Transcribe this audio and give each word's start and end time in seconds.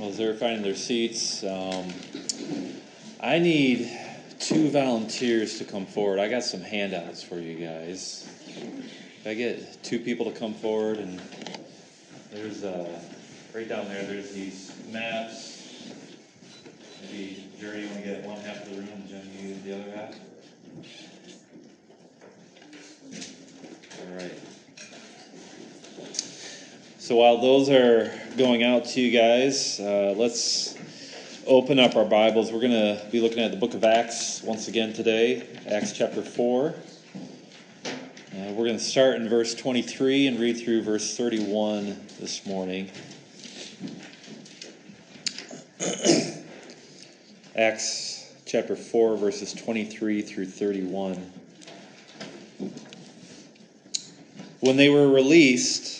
Well, 0.00 0.08
as 0.08 0.16
they're 0.16 0.32
finding 0.32 0.62
their 0.62 0.76
seats, 0.76 1.44
um, 1.44 1.92
I 3.20 3.38
need 3.38 3.92
two 4.38 4.70
volunteers 4.70 5.58
to 5.58 5.64
come 5.64 5.84
forward. 5.84 6.18
I 6.18 6.30
got 6.30 6.42
some 6.42 6.62
handouts 6.62 7.22
for 7.22 7.38
you 7.38 7.62
guys. 7.66 8.26
If 8.46 9.26
I 9.26 9.34
get 9.34 9.84
two 9.84 9.98
people 9.98 10.32
to 10.32 10.38
come 10.38 10.54
forward, 10.54 10.96
and 10.96 11.20
there's 12.32 12.64
uh, 12.64 12.98
right 13.54 13.68
down 13.68 13.88
there. 13.88 14.02
There's 14.04 14.32
these 14.32 14.72
maps. 14.90 15.92
Maybe 17.02 17.44
Jerry, 17.60 17.82
you 17.82 17.88
want 17.88 18.02
to 18.02 18.08
get 18.08 18.24
one 18.24 18.40
half 18.40 18.62
of 18.62 18.70
the 18.70 18.76
room, 18.76 18.88
and 18.88 19.06
Jen, 19.06 19.30
you 19.38 19.54
the 19.66 19.82
other 19.82 19.90
half. 19.94 20.14
All 24.00 24.16
right. 24.16 24.49
So 27.10 27.16
while 27.16 27.38
those 27.38 27.68
are 27.70 28.16
going 28.36 28.62
out 28.62 28.84
to 28.90 29.00
you 29.00 29.10
guys, 29.10 29.80
uh, 29.80 30.14
let's 30.16 30.76
open 31.44 31.80
up 31.80 31.96
our 31.96 32.04
Bibles. 32.04 32.52
We're 32.52 32.60
going 32.60 32.70
to 32.70 33.04
be 33.10 33.18
looking 33.18 33.40
at 33.40 33.50
the 33.50 33.56
book 33.56 33.74
of 33.74 33.82
Acts 33.82 34.44
once 34.44 34.68
again 34.68 34.92
today, 34.92 35.44
Acts 35.66 35.90
chapter 35.90 36.22
4. 36.22 36.68
Uh, 36.68 36.72
we're 38.52 38.64
going 38.64 38.78
to 38.78 38.78
start 38.78 39.16
in 39.16 39.28
verse 39.28 39.56
23 39.56 40.28
and 40.28 40.38
read 40.38 40.56
through 40.56 40.82
verse 40.82 41.16
31 41.16 41.96
this 42.20 42.46
morning. 42.46 42.88
Acts 47.56 48.32
chapter 48.46 48.76
4, 48.76 49.16
verses 49.16 49.52
23 49.52 50.22
through 50.22 50.46
31. 50.46 51.32
When 54.60 54.76
they 54.76 54.90
were 54.90 55.08
released, 55.08 55.99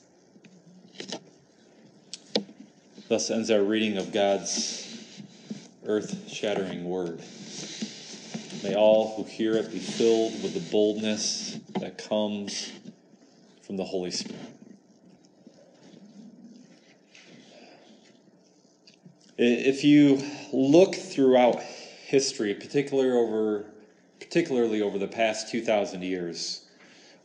Thus 3.11 3.29
ends 3.29 3.51
our 3.51 3.61
reading 3.61 3.97
of 3.97 4.13
God's 4.13 4.87
earth 5.85 6.31
shattering 6.31 6.85
word. 6.85 7.19
May 8.63 8.73
all 8.73 9.17
who 9.17 9.25
hear 9.25 9.57
it 9.57 9.69
be 9.69 9.79
filled 9.79 10.41
with 10.41 10.53
the 10.53 10.61
boldness 10.71 11.59
that 11.81 11.97
comes 11.97 12.71
from 13.63 13.75
the 13.75 13.83
Holy 13.83 14.11
Spirit. 14.11 14.39
If 19.37 19.83
you 19.83 20.23
look 20.53 20.95
throughout 20.95 21.61
history, 22.05 22.53
particularly 22.53 23.11
over, 23.11 23.65
particularly 24.21 24.81
over 24.81 24.97
the 24.97 25.09
past 25.09 25.51
2,000 25.51 26.01
years, 26.01 26.63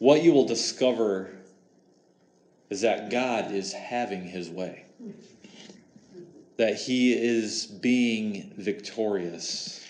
what 0.01 0.25
you 0.25 0.33
will 0.33 0.47
discover 0.47 1.31
is 2.71 2.81
that 2.81 3.09
God 3.09 3.53
is 3.53 3.73
having 3.73 4.25
his 4.25 4.51
way 4.51 4.83
that 6.57 6.77
he 6.77 7.13
is 7.13 7.67
being 7.67 8.53
victorious 8.57 9.81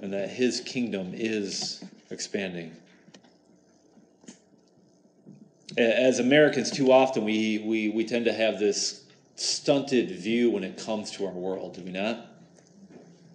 and 0.00 0.12
that 0.12 0.30
his 0.30 0.60
kingdom 0.60 1.12
is 1.14 1.84
expanding. 2.10 2.72
As 5.76 6.18
Americans, 6.18 6.70
too 6.70 6.92
often 6.92 7.24
we, 7.24 7.58
we, 7.58 7.88
we 7.88 8.04
tend 8.04 8.24
to 8.26 8.32
have 8.32 8.58
this 8.58 9.04
stunted 9.36 10.10
view 10.10 10.50
when 10.50 10.64
it 10.64 10.76
comes 10.76 11.10
to 11.12 11.26
our 11.26 11.32
world, 11.32 11.74
do 11.74 11.82
we 11.82 11.90
not? 11.90 12.26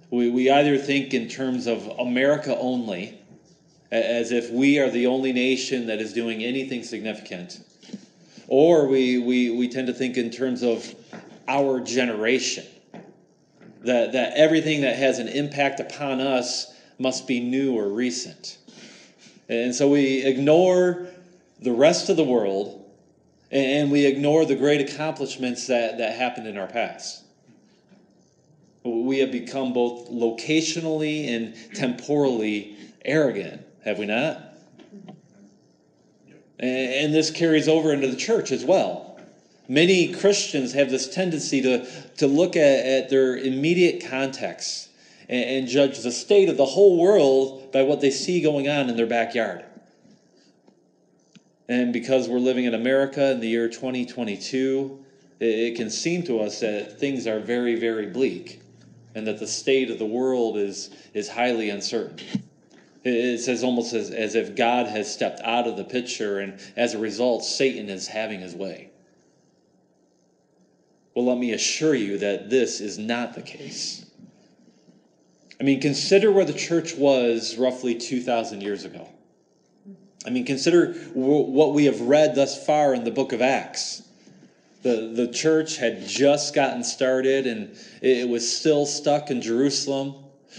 We, 0.09 0.29
we 0.29 0.49
either 0.49 0.77
think 0.77 1.13
in 1.13 1.27
terms 1.27 1.67
of 1.67 1.87
America 1.99 2.55
only, 2.57 3.19
as 3.91 4.31
if 4.31 4.49
we 4.51 4.79
are 4.79 4.89
the 4.89 5.07
only 5.07 5.31
nation 5.31 5.87
that 5.87 5.99
is 5.99 6.13
doing 6.13 6.43
anything 6.43 6.83
significant, 6.83 7.59
or 8.47 8.87
we, 8.87 9.17
we, 9.17 9.49
we 9.49 9.67
tend 9.67 9.87
to 9.87 9.93
think 9.93 10.17
in 10.17 10.29
terms 10.29 10.63
of 10.63 10.93
our 11.47 11.79
generation. 11.79 12.65
That, 13.81 14.13
that 14.13 14.33
everything 14.33 14.81
that 14.81 14.95
has 14.97 15.19
an 15.19 15.27
impact 15.27 15.79
upon 15.79 16.19
us 16.19 16.73
must 16.99 17.27
be 17.27 17.39
new 17.39 17.77
or 17.77 17.87
recent. 17.89 18.57
And 19.49 19.73
so 19.73 19.89
we 19.89 20.23
ignore 20.25 21.07
the 21.61 21.71
rest 21.71 22.09
of 22.09 22.17
the 22.17 22.23
world 22.23 22.85
and 23.51 23.91
we 23.91 24.05
ignore 24.05 24.45
the 24.45 24.55
great 24.55 24.81
accomplishments 24.81 25.67
that, 25.67 25.99
that 25.99 26.17
happened 26.17 26.47
in 26.47 26.57
our 26.57 26.67
past. 26.67 27.23
We 28.83 29.19
have 29.19 29.31
become 29.31 29.73
both 29.73 30.09
locationally 30.09 31.29
and 31.29 31.55
temporally 31.73 32.77
arrogant, 33.05 33.61
have 33.83 33.99
we 33.99 34.05
not? 34.05 34.43
And 36.59 37.13
this 37.13 37.29
carries 37.29 37.67
over 37.67 37.93
into 37.93 38.07
the 38.07 38.17
church 38.17 38.51
as 38.51 38.65
well. 38.65 39.06
Many 39.67 40.13
Christians 40.13 40.73
have 40.73 40.89
this 40.89 41.13
tendency 41.13 41.61
to, 41.61 41.85
to 42.17 42.27
look 42.27 42.55
at, 42.55 42.85
at 42.85 43.09
their 43.09 43.35
immediate 43.35 44.05
context 44.09 44.89
and, 45.27 45.43
and 45.43 45.67
judge 45.67 45.99
the 45.99 46.11
state 46.11 46.47
of 46.49 46.57
the 46.57 46.65
whole 46.65 46.97
world 46.97 47.71
by 47.71 47.83
what 47.83 47.99
they 47.99 48.11
see 48.11 48.41
going 48.41 48.69
on 48.69 48.89
in 48.89 48.95
their 48.95 49.07
backyard. 49.07 49.65
And 51.69 51.91
because 51.91 52.29
we're 52.29 52.39
living 52.39 52.63
in 52.63 52.73
America 52.73 53.31
in 53.31 53.41
the 53.41 53.49
year 53.49 53.67
2022, 53.67 55.03
it, 55.39 55.45
it 55.45 55.75
can 55.75 55.89
seem 55.89 56.23
to 56.23 56.39
us 56.39 56.61
that 56.61 56.97
things 56.97 57.27
are 57.27 57.39
very, 57.39 57.75
very 57.75 58.05
bleak 58.05 58.61
and 59.15 59.27
that 59.27 59.39
the 59.39 59.47
state 59.47 59.91
of 59.91 59.99
the 59.99 60.05
world 60.05 60.57
is, 60.57 60.91
is 61.13 61.27
highly 61.27 61.69
uncertain. 61.69 62.19
It's 63.03 63.47
as 63.47 63.63
almost 63.63 63.93
as, 63.93 64.11
as 64.11 64.35
if 64.35 64.55
God 64.55 64.87
has 64.87 65.11
stepped 65.11 65.41
out 65.41 65.65
of 65.65 65.77
the 65.77 65.83
picture, 65.83 66.39
and 66.39 66.59
as 66.75 66.93
a 66.93 66.99
result, 66.99 67.43
Satan 67.43 67.89
is 67.89 68.07
having 68.07 68.41
his 68.41 68.53
way. 68.53 68.91
Well, 71.17 71.25
let 71.25 71.39
me 71.39 71.51
assure 71.53 71.95
you 71.95 72.19
that 72.19 72.51
this 72.51 72.79
is 72.79 72.99
not 72.99 73.33
the 73.33 73.41
case. 73.41 74.05
I 75.59 75.63
mean, 75.63 75.81
consider 75.81 76.31
where 76.31 76.45
the 76.45 76.53
church 76.53 76.93
was 76.93 77.57
roughly 77.57 77.95
2,000 77.95 78.61
years 78.61 78.85
ago. 78.85 79.09
I 80.27 80.29
mean, 80.29 80.45
consider 80.45 80.93
what 81.15 81.73
we 81.73 81.85
have 81.85 82.01
read 82.01 82.35
thus 82.35 82.63
far 82.63 82.93
in 82.93 83.03
the 83.03 83.09
book 83.09 83.33
of 83.33 83.41
Acts. 83.41 84.03
The, 84.83 85.11
the 85.11 85.27
church 85.27 85.77
had 85.77 86.07
just 86.07 86.53
gotten 86.53 86.83
started 86.83 87.47
and 87.47 87.75
it 87.99 88.29
was 88.29 88.55
still 88.55 88.85
stuck 88.85 89.31
in 89.31 89.41
Jerusalem. 89.41 90.13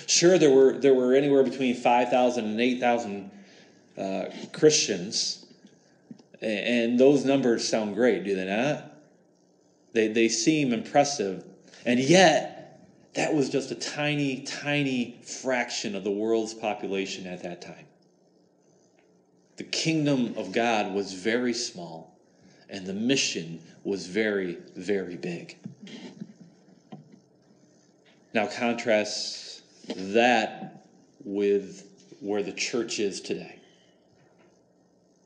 Sure, 0.09 0.39
there 0.39 0.51
were, 0.51 0.73
there 0.73 0.93
were 0.93 1.15
anywhere 1.15 1.45
between 1.45 1.77
5,000 1.77 2.45
and 2.45 2.61
8,000 2.61 3.31
uh, 3.97 4.25
Christians, 4.53 5.47
and 6.43 6.99
those 6.99 7.25
numbers 7.25 7.69
sound 7.69 7.95
great, 7.95 8.25
do 8.25 8.35
they 8.35 8.47
not? 8.47 8.98
They, 9.93 10.09
they 10.09 10.29
seem 10.29 10.73
impressive. 10.73 11.45
And 11.85 11.99
yet, 11.99 12.59
that 13.15 13.35
was 13.35 13.49
just 13.49 13.71
a 13.71 13.75
tiny, 13.75 14.41
tiny 14.41 15.19
fraction 15.23 15.95
of 15.97 16.05
the 16.05 16.11
world's 16.11 16.55
population 16.55 17.27
at 17.27 17.43
that 17.43 17.61
time. 17.61 17.87
The 19.57 19.65
kingdom 19.65 20.35
of 20.37 20.53
God 20.53 20.95
was 20.95 21.13
very 21.15 21.55
small, 21.55 22.17
and 22.69 22.87
the 22.87 22.95
mission 22.95 23.61
was 23.83 24.07
very, 24.07 24.59
very 24.77 25.17
big. 25.17 25.57
Now, 28.35 28.47
contrast 28.47 29.63
that 29.97 30.85
with 31.25 31.89
where 32.21 32.43
the 32.43 32.53
church 32.53 33.01
is 33.01 33.21
today. 33.21 33.57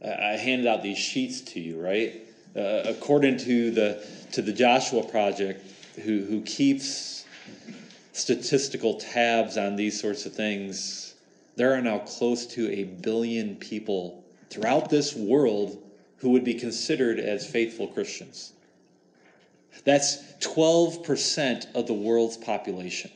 I 0.03 0.37
handed 0.37 0.67
out 0.67 0.82
these 0.82 0.99
sheets 0.99 1.41
to 1.53 1.61
you, 1.61 1.81
right? 1.81 2.23
Uh, 2.54 2.82
according 2.84 3.38
to 3.38 3.70
the 3.70 4.06
to 4.32 4.43
the 4.43 4.52
Joshua 4.52 5.02
Project, 5.02 5.64
who 6.02 6.25
who 6.25 6.43
keeps 6.43 7.25
statistical 8.12 8.96
tabs 8.96 9.56
on 9.56 9.76
these 9.76 9.99
sorts 9.99 10.26
of 10.26 10.34
things, 10.34 11.14
there 11.56 11.72
are 11.72 11.81
now 11.81 11.99
close 11.99 12.46
to 12.46 12.70
a 12.70 12.84
billion 12.84 13.56
people 13.56 14.22
throughout 14.50 14.90
this 14.90 15.14
world 15.14 15.82
who 16.19 16.31
would 16.31 16.44
be 16.44 16.54
considered 16.54 17.19
as 17.19 17.46
faithful 17.46 17.88
Christians. 17.88 18.52
That's 19.84 20.19
12% 20.40 21.75
of 21.75 21.87
the 21.87 21.94
world's 21.94 22.37
population. 22.37 23.10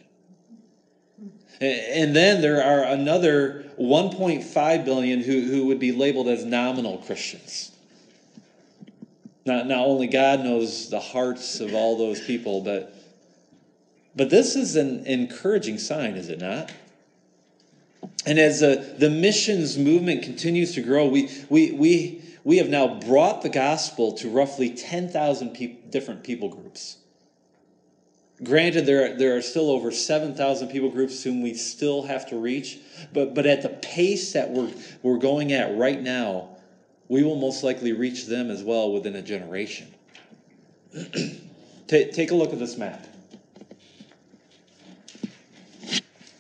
And 1.61 2.15
then 2.15 2.43
there 2.43 2.63
are 2.63 2.85
another 2.85 3.65
1.5 3.79 4.85
billion 4.85 5.23
who, 5.23 5.43
who 5.43 5.67
would 5.67 5.79
be 5.79 5.93
labeled 5.93 6.29
as 6.29 6.45
nominal 6.45 6.99
Christians. 6.99 7.76
Not, 9.47 9.69
not 9.69 9.87
only 9.87 10.09
God 10.09 10.41
knows 10.41 10.91
the 10.91 10.99
hearts 10.99 11.61
of 11.61 11.73
all 11.73 11.97
those 11.97 12.21
people, 12.21 12.61
but, 12.63 12.95
but 14.17 14.29
this 14.29 14.57
is 14.57 14.75
an 14.75 15.07
encouraging 15.07 15.79
sign, 15.79 16.15
is 16.15 16.29
it 16.29 16.41
not? 16.41 16.73
And 18.27 18.41
as 18.41 18.61
uh, 18.61 18.95
the 18.99 19.09
missions 19.09 19.79
movement 19.79 20.25
continues 20.25 20.75
to 20.75 20.83
grow, 20.83 21.07
we, 21.07 21.31
we, 21.49 21.71
we, 21.71 22.23
we 22.43 22.57
have 22.57 22.69
now 22.69 22.99
brought 22.99 23.43
the 23.43 23.49
gospel 23.49 24.13
to 24.15 24.29
roughly 24.29 24.71
10,000 24.71 25.55
pe- 25.55 25.77
different 25.91 26.25
people 26.25 26.49
groups. 26.49 26.97
Granted, 28.43 28.85
there 28.85 29.13
are, 29.13 29.17
there 29.17 29.37
are 29.37 29.43
still 29.43 29.71
over 29.71 29.93
7,000 29.93 30.69
people 30.69 30.91
groups 30.91 31.23
whom 31.23 31.41
we 31.41 31.55
still 31.55 32.03
have 32.03 32.29
to 32.31 32.37
reach, 32.37 32.81
but, 33.13 33.33
but 33.33 33.47
at 33.47 33.63
the 33.63 33.69
pace 33.69 34.33
that 34.33 34.51
we're, 34.51 34.73
we're 35.03 35.19
going 35.19 35.53
at 35.53 35.77
right 35.77 36.03
now, 36.03 36.56
we 37.09 37.23
will 37.23 37.37
most 37.37 37.63
likely 37.63 37.93
reach 37.93 38.27
them 38.27 38.51
as 38.51 38.63
well 38.63 38.93
within 38.93 39.17
a 39.17 39.23
generation. 39.23 39.93
take, 41.87 42.13
take 42.13 42.31
a 42.31 42.35
look 42.35 42.53
at 42.53 42.59
this 42.59 42.77
map. 42.77 43.07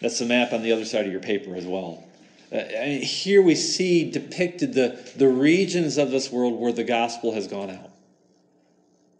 That's 0.01 0.19
the 0.19 0.27
map 0.27 0.53
on 0.53 0.63
the 0.63 0.73
other 0.73 0.85
side 0.85 1.07
of 1.07 1.13
your 1.13 1.21
paper 1.21 1.57
as 1.57 1.65
well. 1.65 2.05
Uh, 2.53 2.63
here 3.01 3.43
we 3.43 3.55
see 3.55 4.11
depicted 4.11 4.73
the, 4.73 4.99
the 5.17 5.29
regions 5.29 5.99
of 5.99 6.11
this 6.11 6.31
world 6.31 6.59
where 6.61 6.73
the 6.73 6.85
gospel 6.85 7.35
has 7.35 7.49
gone 7.49 7.71
out. 7.71 7.91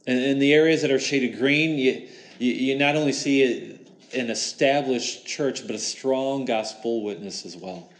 And 0.07 0.19
in 0.19 0.39
the 0.39 0.55
areas 0.55 0.83
that 0.83 0.91
are 0.93 1.01
shaded 1.01 1.39
green, 1.39 1.79
you, 1.79 2.09
you, 2.39 2.53
you 2.53 2.79
not 2.79 2.95
only 2.95 3.13
see 3.13 3.81
an 4.15 4.31
established 4.31 5.27
church, 5.27 5.67
but 5.67 5.75
a 5.75 5.79
strong 5.79 6.45
gospel 6.45 7.03
witness 7.03 7.45
as 7.45 7.57
well. 7.57 7.91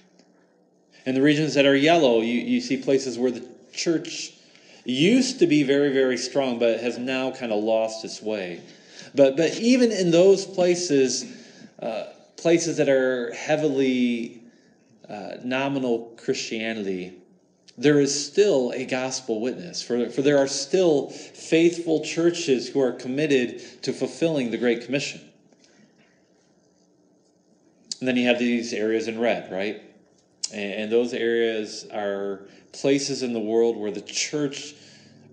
In 1.07 1.15
the 1.15 1.23
regions 1.23 1.55
that 1.55 1.65
are 1.65 1.77
yellow, 1.77 2.21
you, 2.21 2.41
you 2.41 2.61
see 2.61 2.77
places 2.77 3.17
where 3.17 3.31
the 3.31 3.47
church 3.73 4.33
used 4.85 5.39
to 5.39 5.47
be 5.47 5.63
very, 5.63 5.93
very 5.93 6.19
strong, 6.19 6.59
but 6.59 6.81
has 6.81 6.99
now 6.99 7.31
kind 7.31 7.53
of 7.53 7.63
lost 7.63 8.05
its 8.05 8.21
way. 8.21 8.61
But, 9.15 9.37
but 9.37 9.57
even 9.59 9.93
in 9.93 10.11
those 10.11 10.45
places, 10.45 11.25
uh, 11.81 12.07
places 12.37 12.77
that 12.79 12.89
are 12.89 13.33
heavily 13.33 14.43
uh, 15.09 15.37
nominal 15.45 16.13
Christianity, 16.17 17.15
there 17.79 18.01
is 18.01 18.27
still 18.27 18.73
a 18.73 18.85
gospel 18.85 19.41
witness. 19.41 19.83
For, 19.83 20.11
for 20.11 20.23
there 20.23 20.39
are 20.39 20.49
still 20.49 21.11
faithful 21.11 22.05
churches 22.05 22.69
who 22.69 22.81
are 22.81 22.93
committed 22.93 23.83
to 23.83 23.93
fulfilling 23.93 24.51
the 24.51 24.59
Great 24.59 24.85
Commission. 24.85 25.21
And 28.01 28.09
then 28.09 28.17
you 28.17 28.27
have 28.27 28.41
these 28.41 28.73
areas 28.73 29.07
in 29.07 29.21
red, 29.21 29.53
right? 29.53 29.86
And, 30.53 30.91
those 30.91 31.13
areas 31.13 31.87
are 31.93 32.47
places 32.73 33.23
in 33.23 33.33
the 33.33 33.41
world 33.41 33.77
where 33.77 33.91
the 33.91 34.01
church 34.01 34.75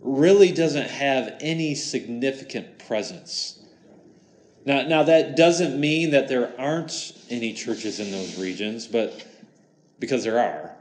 really 0.01 0.51
doesn't 0.51 0.89
have 0.89 1.35
any 1.39 1.75
significant 1.75 2.79
presence. 2.87 3.59
Now, 4.65 4.81
now 4.83 5.03
that 5.03 5.35
doesn't 5.35 5.79
mean 5.79 6.11
that 6.11 6.27
there 6.27 6.53
aren't 6.59 7.13
any 7.29 7.53
churches 7.53 7.99
in 7.99 8.11
those 8.11 8.39
regions, 8.39 8.87
but 8.87 9.25
because 9.99 10.23
there 10.23 10.39
are 10.39 10.73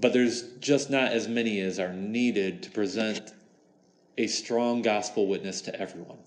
but 0.00 0.12
there's 0.12 0.42
just 0.60 0.90
not 0.90 1.12
as 1.12 1.28
many 1.28 1.60
as 1.60 1.78
are 1.78 1.92
needed 1.92 2.62
to 2.62 2.70
present 2.70 3.32
a 4.16 4.26
strong 4.26 4.82
gospel 4.82 5.26
witness 5.26 5.60
to 5.62 5.80
everyone. 5.80 6.18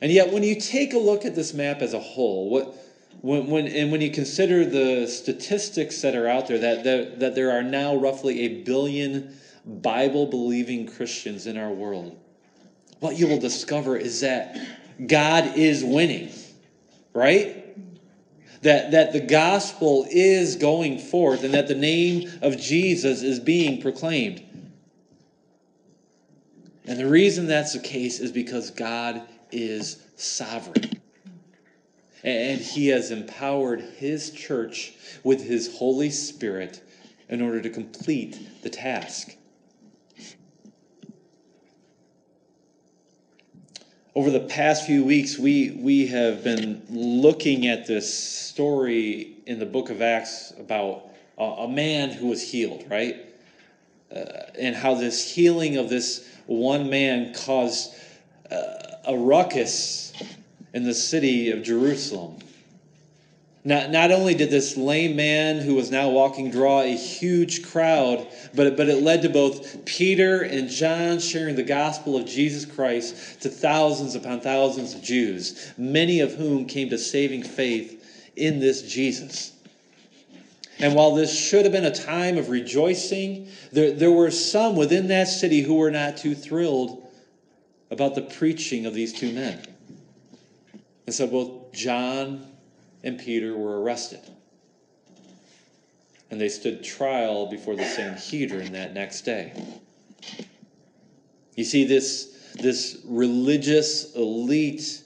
And 0.00 0.12
yet, 0.12 0.32
when 0.32 0.42
you 0.42 0.60
take 0.60 0.92
a 0.92 0.98
look 0.98 1.24
at 1.24 1.34
this 1.34 1.54
map 1.54 1.82
as 1.82 1.94
a 1.94 1.98
whole, 1.98 2.50
what, 2.50 2.74
when, 3.20 3.46
when, 3.48 3.66
and 3.66 3.90
when 3.90 4.00
you 4.00 4.10
consider 4.10 4.64
the 4.64 5.06
statistics 5.06 6.02
that 6.02 6.14
are 6.14 6.28
out 6.28 6.48
there, 6.48 6.58
that, 6.58 6.84
that, 6.84 7.20
that 7.20 7.34
there 7.34 7.50
are 7.50 7.62
now 7.62 7.96
roughly 7.96 8.40
a 8.40 8.62
billion 8.62 9.36
Bible 9.64 10.26
believing 10.26 10.86
Christians 10.86 11.46
in 11.46 11.56
our 11.56 11.70
world, 11.70 12.18
what 13.00 13.16
you 13.16 13.26
will 13.26 13.40
discover 13.40 13.96
is 13.96 14.20
that 14.20 14.58
God 15.06 15.56
is 15.56 15.84
winning, 15.84 16.30
right? 17.12 17.58
that, 18.62 18.90
that 18.92 19.12
the 19.12 19.20
gospel 19.20 20.06
is 20.10 20.56
going 20.56 20.98
forth 20.98 21.44
and 21.44 21.54
that 21.54 21.68
the 21.68 21.74
name 21.74 22.30
of 22.42 22.58
Jesus 22.58 23.22
is 23.22 23.38
being 23.38 23.80
proclaimed. 23.80 24.42
And 26.84 26.98
the 26.98 27.06
reason 27.06 27.46
that's 27.46 27.74
the 27.74 27.80
case 27.80 28.18
is 28.18 28.32
because 28.32 28.70
God 28.70 29.22
is 29.52 30.02
sovereign. 30.16 30.97
And 32.24 32.60
he 32.60 32.88
has 32.88 33.10
empowered 33.10 33.80
his 33.80 34.30
church 34.30 34.92
with 35.22 35.42
his 35.44 35.76
Holy 35.76 36.10
Spirit 36.10 36.82
in 37.28 37.40
order 37.40 37.60
to 37.60 37.70
complete 37.70 38.62
the 38.62 38.70
task. 38.70 39.36
over 44.18 44.32
the 44.32 44.40
past 44.40 44.84
few 44.84 45.04
weeks, 45.04 45.38
we, 45.38 45.70
we 45.70 46.08
have 46.08 46.42
been 46.42 46.82
looking 46.90 47.68
at 47.68 47.86
this 47.86 48.12
story 48.12 49.36
in 49.46 49.60
the 49.60 49.64
book 49.64 49.90
of 49.90 50.02
Acts 50.02 50.52
about 50.58 51.10
a, 51.38 51.44
a 51.44 51.68
man 51.68 52.10
who 52.10 52.26
was 52.26 52.42
healed, 52.42 52.84
right? 52.90 53.24
Uh, 54.10 54.24
and 54.58 54.74
how 54.74 54.96
this 54.96 55.32
healing 55.32 55.76
of 55.76 55.88
this 55.88 56.28
one 56.46 56.90
man 56.90 57.32
caused 57.32 57.94
uh, 58.50 58.56
a 59.06 59.16
ruckus 59.16 60.12
in 60.72 60.84
the 60.84 60.94
city 60.94 61.50
of 61.50 61.62
Jerusalem. 61.62 62.38
Not, 63.64 63.90
not 63.90 64.12
only 64.12 64.34
did 64.34 64.50
this 64.50 64.76
lame 64.76 65.16
man 65.16 65.58
who 65.58 65.74
was 65.74 65.90
now 65.90 66.08
walking 66.08 66.50
draw 66.50 66.80
a 66.80 66.96
huge 66.96 67.66
crowd, 67.66 68.26
but, 68.54 68.76
but 68.76 68.88
it 68.88 69.02
led 69.02 69.22
to 69.22 69.28
both 69.28 69.84
Peter 69.84 70.42
and 70.42 70.70
John 70.70 71.18
sharing 71.18 71.56
the 71.56 71.62
gospel 71.62 72.16
of 72.16 72.24
Jesus 72.24 72.64
Christ 72.64 73.42
to 73.42 73.50
thousands 73.50 74.14
upon 74.14 74.40
thousands 74.40 74.94
of 74.94 75.02
Jews, 75.02 75.72
many 75.76 76.20
of 76.20 76.34
whom 76.34 76.66
came 76.66 76.88
to 76.90 76.98
saving 76.98 77.42
faith 77.42 78.30
in 78.36 78.60
this 78.60 78.82
Jesus. 78.82 79.52
And 80.78 80.94
while 80.94 81.14
this 81.14 81.36
should 81.36 81.64
have 81.64 81.72
been 81.72 81.84
a 81.84 81.94
time 81.94 82.38
of 82.38 82.50
rejoicing, 82.50 83.48
there, 83.72 83.92
there 83.92 84.12
were 84.12 84.30
some 84.30 84.76
within 84.76 85.08
that 85.08 85.26
city 85.26 85.60
who 85.60 85.74
were 85.74 85.90
not 85.90 86.16
too 86.16 86.34
thrilled 86.34 87.04
about 87.90 88.14
the 88.14 88.22
preaching 88.22 88.86
of 88.86 88.94
these 88.94 89.12
two 89.12 89.32
men. 89.32 89.60
And 91.08 91.14
so 91.14 91.26
both 91.26 91.72
John 91.72 92.46
and 93.02 93.18
Peter 93.18 93.56
were 93.56 93.80
arrested. 93.80 94.20
And 96.30 96.38
they 96.38 96.50
stood 96.50 96.84
trial 96.84 97.46
before 97.46 97.74
the 97.76 97.86
Sanhedrin 97.86 98.72
that 98.72 98.92
next 98.92 99.22
day. 99.22 99.54
You 101.54 101.64
see, 101.64 101.84
this, 101.84 102.52
this 102.60 103.00
religious 103.06 104.14
elite 104.16 105.02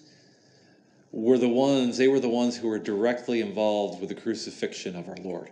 were 1.13 1.39
the 1.39 1.49
ones, 1.49 1.99
they 1.99 2.09
were 2.09 2.19
the 2.19 2.29
ones 2.29 2.57
who 2.57 2.67
were 2.67 2.81
directly 2.81 3.41
involved 3.41 4.01
with 4.01 4.09
the 4.09 4.17
crucifixion 4.17 4.97
of 4.97 5.09
our 5.09 5.19
Lord. 5.19 5.51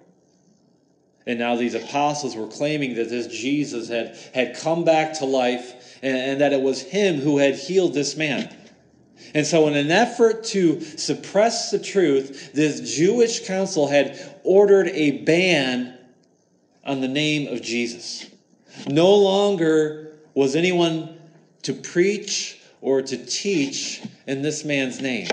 And 1.28 1.38
now 1.38 1.54
these 1.54 1.75
apostles 1.75 2.35
were 2.35 2.49
claiming 2.49 2.97
that 2.97 3.09
this 3.09 3.28
Jesus 3.28 3.88
had, 3.88 4.19
had 4.35 4.57
come 4.57 4.85
back 4.85 5.12
to 5.21 5.26
life 5.26 5.97
and, 6.02 6.16
and 6.16 6.40
that 6.40 6.52
it 6.52 6.61
was 6.61 6.83
him 6.83 7.21
who 7.21 7.38
had 7.38 7.54
healed 7.54 7.95
this 7.95 8.16
man. 8.16 8.52
And 9.35 9.47
so, 9.47 9.69
in 9.69 9.75
an 9.75 9.91
effort 9.91 10.45
to 10.45 10.81
suppress 10.81 11.71
the 11.71 11.79
truth, 11.79 12.53
this 12.53 12.97
Jewish 12.97 13.47
council 13.47 13.87
had 13.87 14.19
ordered 14.43 14.89
a 14.89 15.23
ban 15.23 15.97
on 16.85 17.00
the 17.00 17.09
name 17.09 17.53
of 17.53 17.62
Jesus. 17.62 18.27
No 18.89 19.15
longer 19.15 20.19
was 20.35 20.57
anyone 20.57 21.19
to 21.62 21.73
preach 21.73 22.61
or 22.81 23.03
to 23.03 23.17
teach 23.25 24.03
in 24.27 24.43
this 24.43 24.65
man's 24.65 25.00
name. 25.00 25.29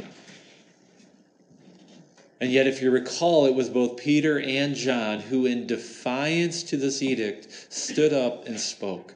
And 2.39 2.51
yet, 2.51 2.67
if 2.67 2.81
you 2.81 2.91
recall, 2.91 3.47
it 3.47 3.55
was 3.55 3.69
both 3.69 3.97
Peter 3.97 4.39
and 4.39 4.75
John 4.75 5.19
who, 5.19 5.47
in 5.47 5.65
defiance 5.65 6.61
to 6.63 6.77
this 6.77 7.01
edict, 7.01 7.47
stood 7.73 8.13
up 8.13 8.45
and 8.45 8.59
spoke. 8.59 9.15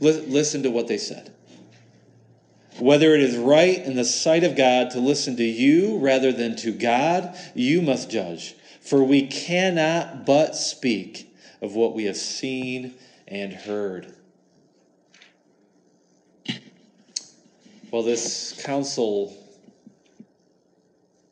Listen 0.00 0.62
to 0.62 0.70
what 0.70 0.88
they 0.88 0.98
said. 0.98 1.32
Whether 2.78 3.14
it 3.14 3.20
is 3.20 3.36
right 3.36 3.78
in 3.78 3.96
the 3.96 4.04
sight 4.04 4.44
of 4.44 4.56
God 4.56 4.90
to 4.90 5.00
listen 5.00 5.36
to 5.36 5.44
you 5.44 5.98
rather 5.98 6.32
than 6.32 6.56
to 6.56 6.72
God, 6.72 7.36
you 7.54 7.82
must 7.82 8.10
judge. 8.10 8.54
For 8.80 9.02
we 9.02 9.26
cannot 9.26 10.24
but 10.24 10.54
speak 10.54 11.34
of 11.60 11.74
what 11.74 11.94
we 11.94 12.04
have 12.04 12.16
seen 12.16 12.94
and 13.26 13.52
heard. 13.52 14.14
Well, 17.90 18.02
this 18.02 18.60
council 18.62 19.36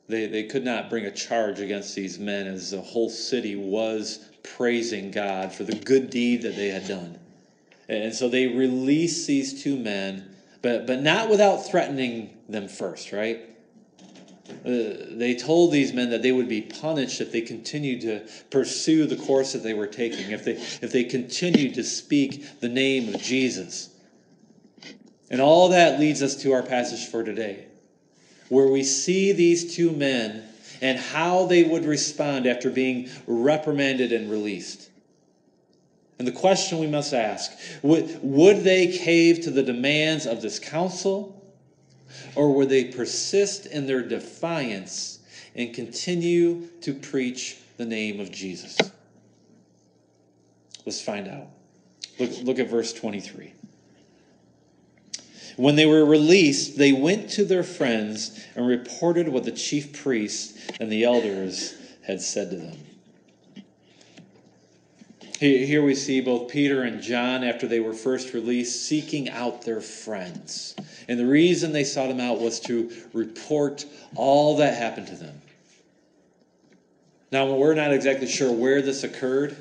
they, 0.09 0.27
they 0.27 0.45
could 0.45 0.65
not 0.65 0.89
bring 0.89 1.07
a 1.07 1.11
charge 1.11 1.61
against 1.61 1.95
these 1.95 2.19
men 2.19 2.47
as 2.47 2.71
the 2.71 2.81
whole 2.81 3.11
city 3.11 3.57
was 3.57 4.25
praising 4.43 5.11
God 5.11 5.53
for 5.53 5.65
the 5.65 5.75
good 5.75 6.11
deed 6.11 6.43
that 6.43 6.55
they 6.55 6.69
had 6.69 6.87
done. 6.87 7.19
And 7.89 8.15
so 8.15 8.29
they 8.29 8.47
released 8.47 9.27
these 9.27 9.63
two 9.63 9.77
men, 9.77 10.36
but, 10.63 10.87
but 10.87 11.03
not 11.03 11.29
without 11.29 11.67
threatening 11.67 12.37
them 12.49 12.69
first, 12.69 13.13
right? 13.13 13.41
Uh, 14.65 15.11
they 15.11 15.37
told 15.39 15.73
these 15.73 15.93
men 15.93 16.11
that 16.11 16.23
they 16.23 16.33
would 16.33 16.49
be 16.49 16.63
punished 16.63 17.21
if 17.21 17.33
they 17.33 17.41
continued 17.41 18.01
to 18.01 18.21
pursue 18.51 19.07
the 19.07 19.17
course 19.17 19.53
that 19.53 19.63
they 19.63 19.75
were 19.75 19.87
taking, 19.87 20.31
if 20.31 20.45
they, 20.45 20.53
if 20.53 20.93
they 20.93 21.05
continued 21.05 21.75
to 21.75 21.83
speak 21.83 22.61
the 22.61 22.69
name 22.69 23.13
of 23.13 23.21
Jesus. 23.21 23.91
And 25.31 25.41
all 25.41 25.71
that 25.71 25.99
leads 25.99 26.23
us 26.23 26.37
to 26.43 26.53
our 26.53 26.63
passage 26.63 27.07
for 27.09 27.25
today 27.25 27.67
where 28.49 28.69
we 28.69 28.83
see 28.83 29.33
these 29.33 29.75
two 29.75 29.91
men 29.91 30.45
and 30.81 30.99
how 30.99 31.47
they 31.47 31.65
would 31.65 31.85
respond 31.85 32.47
after 32.47 32.71
being 32.71 33.09
reprimanded 33.27 34.13
and 34.13 34.31
released. 34.31 34.91
And 36.19 36.27
the 36.27 36.33
question 36.33 36.79
we 36.79 36.87
must 36.87 37.13
ask 37.13 37.53
would, 37.83 38.19
would 38.23 38.65
they 38.65 38.87
cave 38.97 39.43
to 39.43 39.51
the 39.51 39.63
demands 39.63 40.27
of 40.27 40.41
this 40.41 40.59
council, 40.59 41.33
or 42.35 42.55
would 42.55 42.69
they 42.69 42.85
persist 42.85 43.67
in 43.67 43.87
their 43.87 44.03
defiance 44.03 45.19
and 45.55 45.75
continue 45.75 46.69
to 46.83 46.95
preach 46.95 47.59
the 47.77 47.85
name 47.85 48.21
of 48.21 48.31
Jesus? 48.31 48.79
Let's 50.87 51.03
find 51.03 51.29
out. 51.29 51.49
Look, 52.19 52.31
look 52.43 52.59
at 52.59 52.71
verse 52.71 52.93
23. 52.93 53.53
When 55.57 55.77
they 55.77 55.87
were 55.87 56.05
released, 56.05 56.77
they 56.77 56.93
went 56.93 57.31
to 57.31 57.45
their 57.45 57.63
friends 57.63 58.43
and 58.55 58.67
reported 58.67 59.29
what 59.29 59.45
the 59.45 59.53
chief 59.53 59.93
priests 59.93 60.59
and 60.79 60.91
the 60.93 61.05
elders 61.05 61.75
had 62.03 62.21
said 62.21 62.51
to 62.51 62.57
them. 62.57 62.79
Here 65.39 65.83
we 65.83 65.95
see 65.95 66.23
both 66.23 66.51
Peter 66.51 66.83
and 66.83 67.03
John, 67.03 67.45
after 67.45 67.69
they 67.69 67.81
were 67.81 67.93
first 67.93 68.33
released, 68.33 68.87
seeking 68.87 69.29
out 69.29 69.63
their 69.63 69.83
friends. 69.83 70.75
And 71.09 71.19
the 71.19 71.27
reason 71.27 71.73
they 71.73 71.85
sought 71.85 72.09
them 72.09 72.21
out 72.21 72.41
was 72.41 72.59
to 72.61 72.91
report 73.13 73.85
all 74.15 74.57
that 74.57 74.79
happened 74.79 75.09
to 75.09 75.15
them. 75.15 75.43
Now, 77.31 77.53
we're 77.53 77.75
not 77.75 77.93
exactly 77.93 78.29
sure 78.29 78.51
where 78.51 78.81
this 78.81 79.05
occurred, 79.05 79.57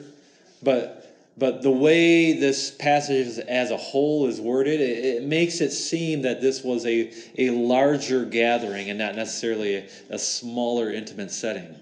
but 0.63 1.01
but 1.37 1.61
the 1.61 1.71
way 1.71 2.31
this 2.31 2.71
passage 2.71 3.37
as 3.39 3.69
a 3.69 3.75
whole 3.75 4.27
is 4.27 4.39
worded, 4.39 4.79
it, 4.79 5.03
it 5.03 5.23
makes 5.23 5.59
it 5.59 5.71
seem 5.71 6.21
that 6.21 6.39
this 6.39 6.63
was 6.63 6.85
a, 6.85 7.11
a 7.37 7.49
larger 7.49 8.23
gathering 8.23 8.89
and 8.89 8.97
not 8.97 9.15
necessarily 9.15 9.75
a, 9.75 9.89
a 10.11 10.17
smaller, 10.17 10.89
intimate 10.91 11.31
setting. 11.31 11.75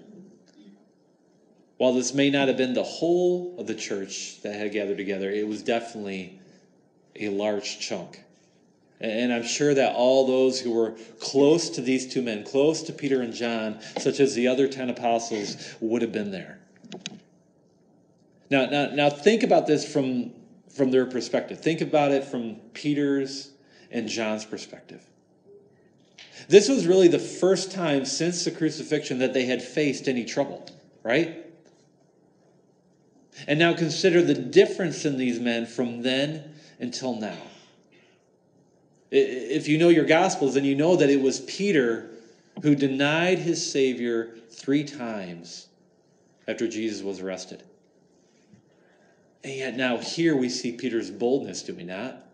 While 1.76 1.94
this 1.94 2.14
may 2.14 2.30
not 2.30 2.48
have 2.48 2.56
been 2.56 2.74
the 2.74 2.84
whole 2.84 3.56
of 3.58 3.66
the 3.66 3.74
church 3.74 4.40
that 4.42 4.54
had 4.54 4.72
gathered 4.72 4.96
together, 4.96 5.30
it 5.30 5.46
was 5.46 5.62
definitely 5.62 6.38
a 7.16 7.28
large 7.28 7.80
chunk. 7.80 8.22
And 9.00 9.32
I'm 9.32 9.42
sure 9.42 9.74
that 9.74 9.94
all 9.94 10.26
those 10.26 10.60
who 10.60 10.72
were 10.72 10.94
close 11.18 11.68
to 11.70 11.80
these 11.80 12.12
two 12.12 12.22
men, 12.22 12.44
close 12.44 12.82
to 12.84 12.92
Peter 12.92 13.20
and 13.22 13.34
John, 13.34 13.80
such 13.98 14.20
as 14.20 14.34
the 14.34 14.46
other 14.46 14.68
10 14.68 14.88
apostles, 14.90 15.74
would 15.80 16.00
have 16.02 16.12
been 16.12 16.30
there. 16.30 16.60
Now, 18.50 18.66
now, 18.66 18.86
now 18.94 19.10
think 19.10 19.42
about 19.42 19.66
this 19.66 19.90
from, 19.90 20.32
from 20.74 20.92
their 20.92 21.06
perspective. 21.06 21.60
Think 21.60 21.80
about 21.80 22.12
it 22.12 22.24
from 22.24 22.56
Peter's 22.72 23.50
and 23.90 24.08
John's 24.08 24.44
perspective. 24.44 25.04
This 26.48 26.68
was 26.68 26.86
really 26.86 27.08
the 27.08 27.18
first 27.18 27.72
time 27.72 28.04
since 28.04 28.44
the 28.44 28.50
crucifixion 28.50 29.18
that 29.18 29.34
they 29.34 29.44
had 29.44 29.62
faced 29.62 30.08
any 30.08 30.24
trouble, 30.24 30.66
right? 31.02 31.44
And 33.46 33.58
now 33.58 33.74
consider 33.74 34.22
the 34.22 34.34
difference 34.34 35.04
in 35.04 35.16
these 35.16 35.40
men 35.40 35.66
from 35.66 36.02
then 36.02 36.54
until 36.78 37.16
now. 37.16 37.38
If 39.10 39.68
you 39.68 39.78
know 39.78 39.90
your 39.90 40.06
Gospels, 40.06 40.54
then 40.54 40.64
you 40.64 40.74
know 40.74 40.96
that 40.96 41.10
it 41.10 41.20
was 41.20 41.40
Peter 41.40 42.10
who 42.62 42.74
denied 42.74 43.38
his 43.38 43.70
Savior 43.70 44.36
three 44.50 44.84
times 44.84 45.68
after 46.46 46.68
Jesus 46.68 47.02
was 47.02 47.20
arrested. 47.20 47.62
And 49.42 49.54
yet 49.54 49.76
now 49.76 49.98
here 49.98 50.36
we 50.36 50.48
see 50.48 50.72
Peter's 50.72 51.10
boldness, 51.10 51.62
do 51.62 51.74
we 51.74 51.84
not? 51.84 52.24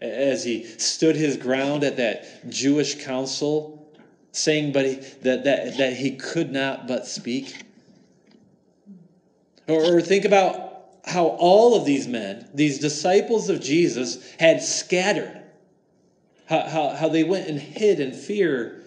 As 0.00 0.42
he 0.42 0.64
stood 0.64 1.14
his 1.14 1.36
ground 1.36 1.84
at 1.84 1.96
that 1.98 2.50
Jewish 2.50 3.04
council, 3.04 3.88
saying 4.32 4.72
but 4.72 4.84
he, 4.84 4.94
that, 5.22 5.44
that, 5.44 5.76
that 5.76 5.92
he 5.96 6.16
could 6.16 6.50
not 6.50 6.88
but 6.88 7.06
speak. 7.06 7.64
Or, 9.68 9.96
or 9.96 10.00
think 10.00 10.24
about 10.24 10.72
how 11.04 11.26
all 11.26 11.74
of 11.74 11.84
these 11.84 12.06
men, 12.06 12.48
these 12.54 12.78
disciples 12.78 13.48
of 13.48 13.60
Jesus, 13.60 14.18
had 14.38 14.62
scattered. 14.62 15.42
How, 16.46 16.60
how, 16.68 16.88
how 16.90 17.08
they 17.08 17.24
went 17.24 17.48
and 17.48 17.58
hid 17.58 18.00
in 18.00 18.12
fear 18.12 18.82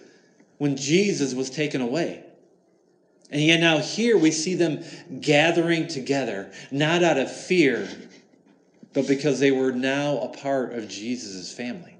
when 0.58 0.76
Jesus 0.76 1.34
was 1.34 1.50
taken 1.50 1.80
away. 1.80 2.22
And 3.30 3.42
yet 3.42 3.60
now 3.60 3.78
here 3.78 4.16
we 4.16 4.30
see 4.30 4.54
them 4.54 4.84
gathering 5.20 5.88
together, 5.88 6.52
not 6.70 7.02
out 7.02 7.18
of 7.18 7.34
fear, 7.34 7.88
but 8.92 9.08
because 9.08 9.40
they 9.40 9.50
were 9.50 9.72
now 9.72 10.18
a 10.18 10.28
part 10.28 10.74
of 10.74 10.88
Jesus' 10.88 11.52
family. 11.52 11.96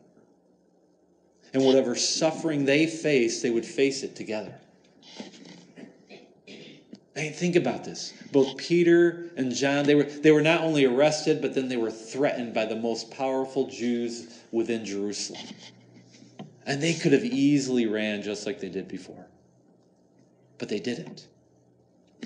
And 1.53 1.65
whatever 1.65 1.95
suffering 1.95 2.65
they 2.65 2.87
faced, 2.87 3.43
they 3.43 3.51
would 3.51 3.67
face 3.67 4.03
it 4.03 4.15
together. 4.15 4.55
I 7.17 7.21
mean, 7.21 7.33
think 7.33 7.57
about 7.57 7.85
this. 7.85 8.13
Both 8.31 8.59
Peter 8.59 9.31
and 9.37 9.55
John, 9.55 9.87
they 9.87 9.95
were, 9.95 10.05
they 10.05 10.33
were 10.33 10.43
not 10.43 10.61
only 10.61 10.85
arrested, 10.85 11.41
but 11.41 11.55
then 11.55 11.69
they 11.69 11.79
were 11.79 11.91
threatened 11.91 12.53
by 12.53 12.67
the 12.67 12.77
most 12.77 13.11
powerful 13.11 13.69
Jews 13.69 14.39
within 14.53 14.85
Jerusalem. 14.85 15.47
And 16.67 16.83
they 16.83 16.93
could 16.93 17.13
have 17.13 17.25
easily 17.25 17.87
ran 17.87 18.23
just 18.23 18.45
like 18.45 18.61
they 18.61 18.69
did 18.69 18.87
before. 18.87 19.27
But 20.59 20.69
they 20.69 20.79
didn't. 20.79 21.27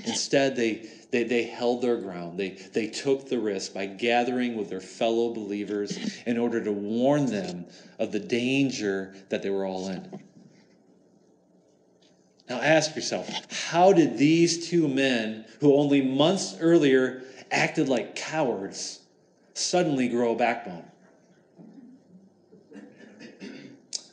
Instead, 0.04 0.56
they, 0.56 0.88
they, 1.12 1.22
they 1.22 1.44
held 1.44 1.82
their 1.82 1.96
ground. 1.96 2.38
They, 2.38 2.50
they 2.72 2.88
took 2.88 3.28
the 3.28 3.38
risk 3.38 3.74
by 3.74 3.86
gathering 3.86 4.56
with 4.56 4.70
their 4.70 4.80
fellow 4.80 5.32
believers 5.32 5.96
in 6.26 6.36
order 6.36 6.62
to 6.64 6.72
warn 6.72 7.26
them 7.26 7.66
of 7.98 8.10
the 8.10 8.18
danger 8.18 9.14
that 9.28 9.42
they 9.42 9.50
were 9.50 9.66
all 9.66 9.88
in. 9.88 10.20
Now 12.50 12.60
ask 12.60 12.96
yourself 12.96 13.30
how 13.70 13.92
did 13.92 14.18
these 14.18 14.68
two 14.68 14.88
men, 14.88 15.44
who 15.60 15.76
only 15.76 16.02
months 16.02 16.56
earlier 16.60 17.22
acted 17.52 17.88
like 17.88 18.16
cowards, 18.16 18.98
suddenly 19.54 20.08
grow 20.08 20.32
a 20.32 20.36
backbone? 20.36 20.84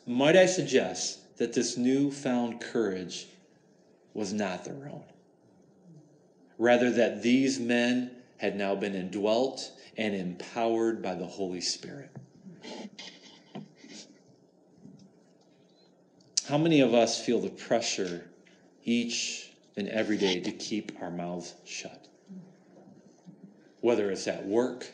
Might 0.06 0.38
I 0.38 0.46
suggest 0.46 1.38
that 1.38 1.54
this 1.54 1.78
newfound 1.78 2.62
courage 2.62 3.28
was 4.14 4.34
not 4.34 4.64
their 4.64 4.88
own. 4.88 5.04
Rather, 6.60 6.92
that 6.92 7.24
these 7.24 7.60
men 7.60 8.12
had 8.38 8.56
now 8.56 8.76
been 8.76 8.94
indwelt 8.94 9.72
and 9.98 10.16
empowered 10.16 11.02
by 11.02 11.16
the 11.16 11.26
Holy 11.26 11.62
Spirit. 11.62 12.12
How 16.48 16.58
many 16.58 16.80
of 16.80 16.94
us 16.94 17.20
feel 17.20 17.42
the 17.42 17.50
pressure 17.50 18.27
each 18.88 19.52
and 19.76 19.88
every 19.90 20.18
day 20.18 20.40
to 20.40 20.52
keep 20.52 20.94
our 21.02 21.12
mouths 21.12 21.54
shut? 21.66 22.08
Whether 23.82 24.10
it's 24.10 24.28
at 24.28 24.46
work 24.46 24.88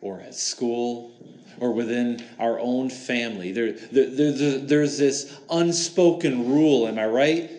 or 0.00 0.20
at 0.20 0.34
school 0.34 1.12
or 1.60 1.72
within 1.72 2.24
our 2.40 2.58
own 2.58 2.90
family, 2.90 3.52
there, 3.52 3.72
there, 3.72 4.10
there, 4.10 4.58
there's 4.58 4.98
this 4.98 5.38
unspoken 5.50 6.50
rule, 6.50 6.88
am 6.88 6.98
I 6.98 7.06
right? 7.06 7.50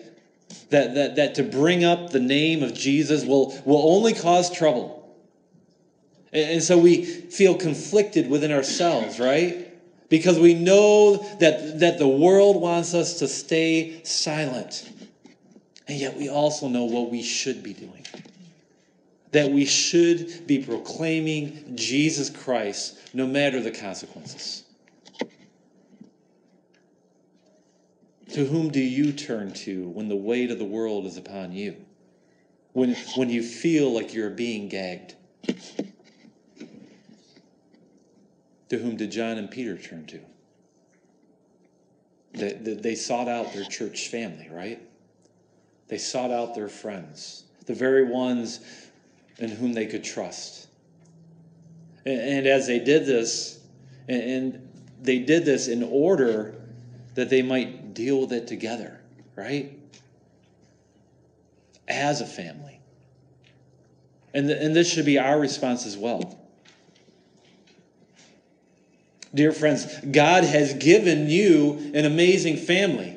that, 0.70 0.94
that, 0.94 1.16
that 1.16 1.34
to 1.36 1.42
bring 1.42 1.84
up 1.84 2.10
the 2.10 2.20
name 2.20 2.62
of 2.62 2.74
Jesus 2.74 3.24
will, 3.24 3.60
will 3.64 3.90
only 3.94 4.12
cause 4.12 4.50
trouble. 4.50 5.16
And, 6.32 6.52
and 6.52 6.62
so 6.62 6.78
we 6.78 7.04
feel 7.04 7.54
conflicted 7.54 8.28
within 8.28 8.52
ourselves, 8.52 9.18
right? 9.18 9.64
because 10.08 10.38
we 10.38 10.54
know 10.54 11.16
that, 11.40 11.80
that 11.80 11.98
the 11.98 12.06
world 12.06 12.60
wants 12.60 12.94
us 12.94 13.18
to 13.18 13.26
stay 13.26 14.00
silent. 14.04 14.88
And 15.86 15.98
yet 15.98 16.16
we 16.16 16.28
also 16.28 16.68
know 16.68 16.84
what 16.84 17.10
we 17.10 17.22
should 17.22 17.62
be 17.62 17.74
doing. 17.74 18.06
That 19.32 19.50
we 19.50 19.64
should 19.64 20.46
be 20.46 20.60
proclaiming 20.60 21.76
Jesus 21.76 22.30
Christ 22.30 22.98
no 23.12 23.26
matter 23.26 23.60
the 23.60 23.70
consequences. 23.70 24.64
To 28.32 28.44
whom 28.44 28.70
do 28.70 28.80
you 28.80 29.12
turn 29.12 29.52
to 29.52 29.88
when 29.90 30.08
the 30.08 30.16
weight 30.16 30.50
of 30.50 30.58
the 30.58 30.64
world 30.64 31.06
is 31.06 31.16
upon 31.16 31.52
you? 31.52 31.76
When, 32.72 32.96
when 33.16 33.30
you 33.30 33.42
feel 33.42 33.92
like 33.92 34.14
you're 34.14 34.30
being 34.30 34.68
gagged? 34.68 35.14
To 38.70 38.78
whom 38.78 38.96
did 38.96 39.12
John 39.12 39.38
and 39.38 39.48
Peter 39.48 39.78
turn 39.78 40.06
to? 40.06 40.20
They, 42.32 42.74
they 42.74 42.94
sought 42.96 43.28
out 43.28 43.52
their 43.52 43.64
church 43.64 44.08
family, 44.08 44.48
right? 44.50 44.82
They 45.88 45.98
sought 45.98 46.30
out 46.30 46.54
their 46.54 46.68
friends, 46.68 47.44
the 47.66 47.74
very 47.74 48.04
ones 48.04 48.60
in 49.38 49.50
whom 49.50 49.72
they 49.72 49.86
could 49.86 50.04
trust. 50.04 50.68
And, 52.06 52.46
as 52.46 52.66
they 52.66 52.78
did 52.78 53.06
this, 53.06 53.60
and, 54.08 54.22
and 54.22 54.68
they 55.00 55.18
did 55.18 55.44
this 55.44 55.68
in 55.68 55.82
order 55.82 56.54
that 57.14 57.30
they 57.30 57.42
might 57.42 57.94
deal 57.94 58.20
with 58.20 58.32
it 58.32 58.46
together, 58.46 59.00
right? 59.36 59.78
As 61.88 62.20
a 62.20 62.26
family. 62.26 62.80
And, 64.34 64.48
the, 64.48 64.60
and 64.60 64.74
this 64.74 64.92
should 64.92 65.06
be 65.06 65.18
our 65.18 65.38
response 65.38 65.86
as 65.86 65.96
well. 65.96 66.38
Dear 69.34 69.52
friends, 69.52 69.86
God 70.12 70.44
has 70.44 70.74
given 70.74 71.28
you 71.28 71.92
an 71.94 72.04
amazing 72.04 72.56
family. 72.56 73.13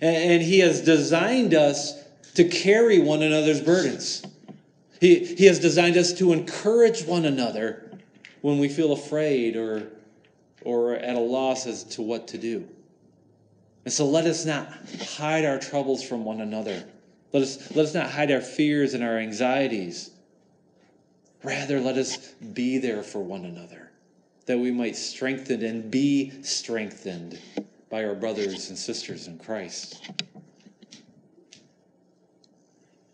And 0.00 0.42
He 0.42 0.60
has 0.60 0.80
designed 0.82 1.54
us 1.54 2.02
to 2.34 2.44
carry 2.44 2.98
one 2.98 3.22
another's 3.22 3.60
burdens. 3.60 4.22
He, 5.00 5.24
he 5.24 5.46
has 5.46 5.58
designed 5.58 5.96
us 5.96 6.12
to 6.14 6.32
encourage 6.32 7.04
one 7.04 7.24
another 7.24 7.90
when 8.40 8.58
we 8.58 8.68
feel 8.68 8.92
afraid 8.92 9.56
or, 9.56 9.88
or 10.62 10.94
at 10.94 11.16
a 11.16 11.20
loss 11.20 11.66
as 11.66 11.84
to 11.84 12.02
what 12.02 12.28
to 12.28 12.38
do. 12.38 12.66
And 13.84 13.92
so 13.92 14.06
let 14.06 14.26
us 14.26 14.44
not 14.44 14.72
hide 15.16 15.44
our 15.44 15.58
troubles 15.58 16.02
from 16.02 16.24
one 16.24 16.40
another. 16.40 16.84
Let 17.32 17.42
us, 17.42 17.74
let 17.74 17.86
us 17.86 17.94
not 17.94 18.10
hide 18.10 18.30
our 18.30 18.40
fears 18.40 18.94
and 18.94 19.04
our 19.04 19.18
anxieties. 19.18 20.10
Rather, 21.42 21.80
let 21.80 21.96
us 21.96 22.16
be 22.52 22.78
there 22.78 23.02
for 23.02 23.20
one 23.20 23.44
another 23.44 23.90
that 24.46 24.58
we 24.58 24.70
might 24.70 24.96
strengthen 24.96 25.62
and 25.64 25.90
be 25.90 26.32
strengthened 26.42 27.38
by 27.90 28.04
our 28.04 28.14
brothers 28.14 28.68
and 28.68 28.78
sisters 28.78 29.26
in 29.26 29.38
Christ. 29.38 30.10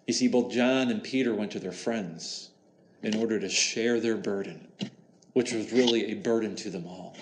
You 0.06 0.14
see, 0.14 0.28
both 0.28 0.52
John 0.52 0.90
and 0.90 1.02
Peter 1.02 1.34
went 1.34 1.52
to 1.52 1.60
their 1.60 1.72
friends 1.72 2.50
in 3.02 3.16
order 3.16 3.38
to 3.38 3.48
share 3.48 4.00
their 4.00 4.16
burden, 4.16 4.68
which 5.32 5.52
was 5.52 5.72
really 5.72 6.12
a 6.12 6.14
burden 6.14 6.56
to 6.56 6.70
them 6.70 6.86
all. 6.86 7.16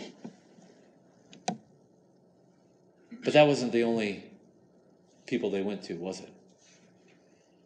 But 3.23 3.35
that 3.35 3.47
wasn't 3.47 3.73
the 3.73 3.83
only 3.83 4.25
people 5.27 5.51
they 5.51 5.63
went 5.63 5.83
to, 5.85 5.95
was 5.95 6.21
it? 6.21 6.33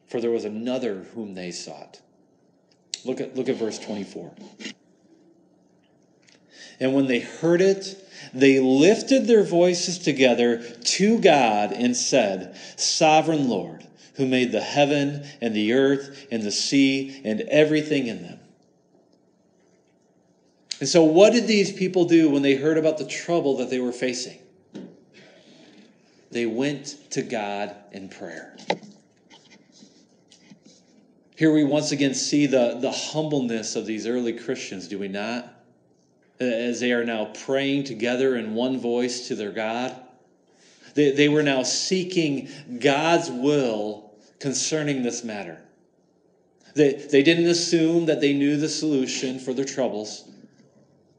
For 0.09 0.21
there 0.21 0.31
was 0.31 0.45
another 0.45 1.07
whom 1.15 1.35
they 1.35 1.51
sought. 1.51 2.01
Look 3.05 3.21
at, 3.21 3.37
look 3.37 3.49
at 3.49 3.57
verse 3.57 3.79
24. 3.79 4.35
And 6.81 6.95
when 6.95 7.07
they 7.07 7.21
heard 7.21 7.61
it, 7.61 8.04
they 8.35 8.61
lifted 8.61 9.27
their 9.27 9.45
voices 9.45 9.99
together 9.99 10.59
to 10.59 11.19
God 11.21 11.73
and 11.73 11.97
said, 11.97 12.57
Sovereign 12.77 13.49
Lord, 13.49 13.87
who 14.17 14.27
made 14.27 14.53
the 14.53 14.61
heaven 14.61 15.25
and 15.41 15.55
the 15.55 15.73
earth 15.73 16.27
and 16.31 16.43
the 16.43 16.51
sea 16.51 17.21
and 17.25 17.43
everything 17.43 18.09
in 18.09 18.23
them. 18.23 18.41
And 20.81 20.89
so, 20.89 21.05
what 21.05 21.33
did 21.33 21.47
these 21.47 21.73
people 21.73 22.05
do 22.05 22.29
when 22.29 22.43
they 22.43 22.57
heard 22.57 22.77
about 22.77 22.99
the 22.99 23.07
trouble 23.07 23.59
that 23.59 23.71
they 23.71 23.81
were 23.81 23.93
facing? 23.93 24.39
They 26.33 26.47
went 26.47 27.11
to 27.11 27.23
God 27.23 27.77
in 27.93 28.09
prayer. 28.09 28.57
Here 31.37 31.53
we 31.53 31.63
once 31.63 31.93
again 31.93 32.15
see 32.15 32.47
the, 32.47 32.79
the 32.81 32.91
humbleness 32.91 33.77
of 33.77 33.87
these 33.87 34.07
early 34.07 34.33
Christians, 34.33 34.89
do 34.89 34.99
we 34.99 35.09
not? 35.09 35.54
Uh, 36.41 36.45
as 36.45 36.81
they 36.81 36.91
are 36.91 37.05
now 37.05 37.27
praying 37.27 37.85
together 37.85 38.35
in 38.35 38.55
one 38.55 38.81
voice 38.81 39.29
to 39.29 39.37
their 39.37 39.53
God. 39.53 39.95
They, 40.95 41.13
they 41.13 41.29
were 41.29 41.45
now 41.45 41.63
seeking 41.63 42.49
God's 42.81 43.31
will 43.31 44.13
concerning 44.41 45.05
this 45.05 45.23
matter. 45.23 45.61
They, 46.75 46.95
they 46.95 47.23
didn't 47.23 47.47
assume 47.47 48.07
that 48.07 48.21
they 48.21 48.33
knew 48.33 48.57
the 48.57 48.69
solution 48.69 49.39
for 49.39 49.55
their 49.55 49.65
troubles. 49.65 50.29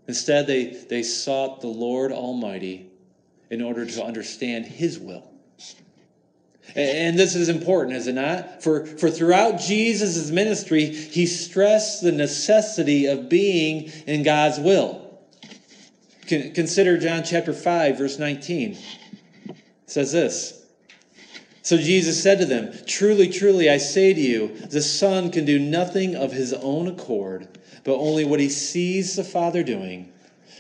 Instead, 0.10 0.47
they, 0.47 0.65
they 0.65 1.01
sought 1.01 1.62
the 1.62 1.67
Lord 1.67 2.12
Almighty 2.12 2.89
in 3.49 3.62
order 3.62 3.86
to 3.86 4.04
understand 4.04 4.65
His 4.65 4.99
will. 4.99 5.32
And 6.75 7.17
this 7.17 7.36
is 7.36 7.47
important, 7.47 7.95
is 7.95 8.08
it 8.08 8.15
not? 8.15 8.62
For, 8.62 8.86
for 8.86 9.10
throughout 9.10 9.62
Jesus' 9.62 10.30
ministry, 10.30 10.88
he 10.88 11.25
stressed 11.25 12.01
the 12.01 12.12
necessity 12.12 13.06
of 13.06 13.30
being 13.30 13.91
in 14.08 14.23
God's 14.23 14.60
will. 14.60 15.05
Consider 16.28 16.98
John 16.98 17.24
chapter 17.24 17.54
5, 17.54 17.98
verse 17.98 18.18
19. 18.18 18.72
It 18.72 19.56
says 19.86 20.12
this. 20.12 20.66
So 21.62 21.78
Jesus 21.78 22.22
said 22.22 22.40
to 22.40 22.46
them, 22.46 22.74
Truly, 22.86 23.28
truly, 23.28 23.70
I 23.70 23.78
say 23.78 24.14
to 24.14 24.22
you, 24.22 24.50
the 24.50 24.82
Son 24.82 25.32
can 25.32 25.46
do 25.46 25.58
nothing 25.58 26.16
of 26.16 26.32
his 26.32 26.54
own 26.54 26.88
accord, 26.88 27.48
but 27.84 27.96
only 27.96 28.24
what 28.24 28.40
he 28.40 28.50
sees 28.50 29.16
the 29.16 29.24
Father 29.24 29.64
doing. 29.64 30.12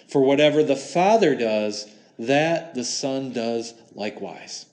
For 0.07 0.21
whatever 0.21 0.63
the 0.63 0.75
Father 0.75 1.35
does, 1.35 1.87
that 2.17 2.73
the 2.75 2.83
Son 2.83 3.33
does 3.33 3.73
likewise. 3.93 4.65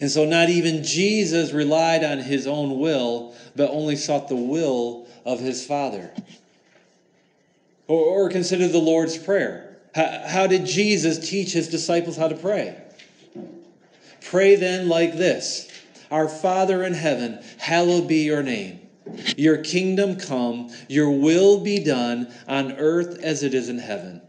And 0.00 0.10
so, 0.10 0.24
not 0.24 0.48
even 0.48 0.82
Jesus 0.82 1.52
relied 1.52 2.02
on 2.02 2.18
his 2.18 2.46
own 2.46 2.78
will, 2.78 3.34
but 3.54 3.70
only 3.70 3.96
sought 3.96 4.28
the 4.28 4.36
will 4.36 5.06
of 5.24 5.40
his 5.40 5.64
Father. 5.64 6.10
Or, 7.90 8.26
or 8.26 8.28
consider 8.28 8.68
the 8.68 8.78
Lord's 8.78 9.18
Prayer. 9.18 9.76
How, 9.96 10.22
how 10.24 10.46
did 10.46 10.64
Jesus 10.64 11.28
teach 11.28 11.52
his 11.52 11.68
disciples 11.68 12.16
how 12.16 12.28
to 12.28 12.36
pray? 12.36 12.80
Pray 14.20 14.54
then 14.54 14.88
like 14.88 15.16
this 15.16 15.68
Our 16.08 16.28
Father 16.28 16.84
in 16.84 16.94
heaven, 16.94 17.42
hallowed 17.58 18.06
be 18.06 18.22
your 18.22 18.44
name. 18.44 18.78
Your 19.36 19.58
kingdom 19.58 20.20
come, 20.20 20.70
your 20.88 21.10
will 21.10 21.64
be 21.64 21.82
done 21.82 22.32
on 22.46 22.72
earth 22.74 23.18
as 23.24 23.42
it 23.42 23.54
is 23.54 23.68
in 23.68 23.78
heaven. 23.78 24.22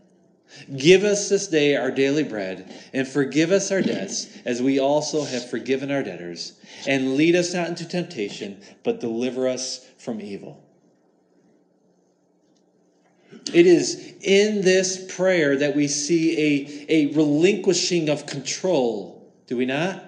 Give 0.75 1.03
us 1.03 1.29
this 1.29 1.47
day 1.47 1.75
our 1.75 1.91
daily 1.91 2.23
bread, 2.23 2.73
and 2.93 3.07
forgive 3.07 3.51
us 3.51 3.71
our 3.71 3.83
debts, 3.83 4.25
as 4.43 4.59
we 4.59 4.79
also 4.79 5.23
have 5.23 5.47
forgiven 5.51 5.91
our 5.91 6.01
debtors. 6.01 6.53
And 6.87 7.15
lead 7.15 7.35
us 7.35 7.53
not 7.53 7.67
into 7.67 7.87
temptation, 7.87 8.59
but 8.83 8.99
deliver 8.99 9.47
us 9.47 9.85
from 9.99 10.19
evil. 10.19 10.60
It 13.53 13.65
is 13.65 14.13
in 14.21 14.61
this 14.61 15.13
prayer 15.15 15.57
that 15.57 15.75
we 15.75 15.87
see 15.87 16.85
a, 16.89 17.07
a 17.07 17.15
relinquishing 17.15 18.09
of 18.09 18.25
control, 18.25 19.31
do 19.47 19.57
we 19.57 19.65
not? 19.65 20.03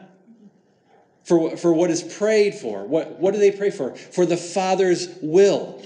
For, 1.24 1.58
for 1.58 1.74
what 1.74 1.90
is 1.90 2.04
prayed 2.04 2.54
for. 2.54 2.86
What, 2.86 3.20
what 3.20 3.34
do 3.34 3.40
they 3.40 3.52
pray 3.52 3.70
for? 3.70 3.96
For 3.96 4.26
the 4.26 4.38
Father's 4.38 5.10
will. 5.22 5.82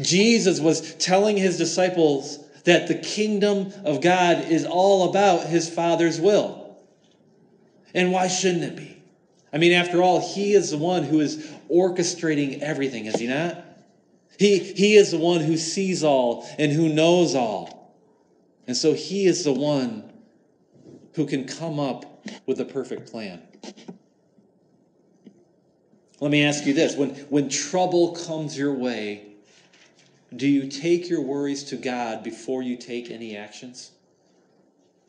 Jesus 0.00 0.60
was 0.60 0.94
telling 0.94 1.36
his 1.36 1.58
disciples 1.58 2.38
that 2.64 2.88
the 2.88 2.96
kingdom 2.96 3.72
of 3.84 4.00
God 4.00 4.50
is 4.50 4.64
all 4.64 5.10
about 5.10 5.46
his 5.46 5.68
Father's 5.68 6.20
will. 6.20 6.76
And 7.94 8.12
why 8.12 8.28
shouldn't 8.28 8.64
it 8.64 8.76
be? 8.76 9.02
I 9.52 9.58
mean, 9.58 9.72
after 9.72 10.02
all, 10.02 10.20
he 10.20 10.52
is 10.52 10.70
the 10.70 10.78
one 10.78 11.04
who 11.04 11.20
is 11.20 11.50
orchestrating 11.70 12.60
everything, 12.60 13.06
is 13.06 13.14
he 13.16 13.26
not? 13.26 13.65
He, 14.38 14.58
he 14.58 14.96
is 14.96 15.10
the 15.10 15.18
one 15.18 15.40
who 15.40 15.56
sees 15.56 16.04
all 16.04 16.46
and 16.58 16.70
who 16.70 16.88
knows 16.88 17.34
all. 17.34 17.96
And 18.66 18.76
so 18.76 18.92
he 18.92 19.26
is 19.26 19.44
the 19.44 19.52
one 19.52 20.12
who 21.14 21.26
can 21.26 21.46
come 21.46 21.80
up 21.80 22.26
with 22.44 22.60
a 22.60 22.64
perfect 22.64 23.10
plan. 23.10 23.42
Let 26.20 26.30
me 26.30 26.44
ask 26.44 26.66
you 26.66 26.72
this 26.72 26.96
when, 26.96 27.10
when 27.28 27.48
trouble 27.48 28.12
comes 28.12 28.56
your 28.56 28.72
way, 28.72 29.26
do 30.34 30.46
you 30.46 30.68
take 30.68 31.08
your 31.08 31.22
worries 31.22 31.64
to 31.64 31.76
God 31.76 32.22
before 32.22 32.62
you 32.62 32.76
take 32.76 33.10
any 33.10 33.36
actions? 33.36 33.92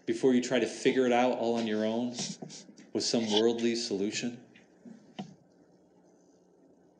Before 0.05 0.33
you 0.33 0.41
try 0.41 0.59
to 0.59 0.67
figure 0.67 1.05
it 1.05 1.11
out 1.11 1.37
all 1.37 1.55
on 1.55 1.67
your 1.67 1.85
own 1.85 2.15
with 2.93 3.03
some 3.03 3.29
worldly 3.31 3.75
solution? 3.75 4.37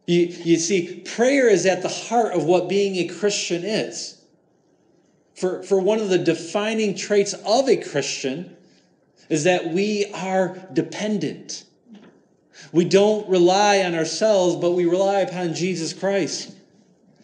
You, 0.07 0.21
you 0.21 0.55
see, 0.57 1.01
prayer 1.01 1.49
is 1.49 1.65
at 1.65 1.81
the 1.81 1.89
heart 1.89 2.33
of 2.33 2.45
what 2.45 2.69
being 2.69 2.95
a 2.95 3.13
Christian 3.13 3.63
is. 3.63 4.19
For, 5.35 5.61
for 5.63 5.79
one 5.79 5.99
of 5.99 6.09
the 6.09 6.17
defining 6.17 6.95
traits 6.95 7.33
of 7.33 7.69
a 7.69 7.77
Christian 7.77 8.55
is 9.29 9.43
that 9.43 9.67
we 9.67 10.05
are 10.13 10.57
dependent. 10.73 11.65
We 12.71 12.85
don't 12.85 13.27
rely 13.29 13.81
on 13.81 13.93
ourselves, 13.95 14.55
but 14.55 14.71
we 14.71 14.85
rely 14.85 15.19
upon 15.19 15.53
Jesus 15.53 15.93
Christ. 15.93 16.55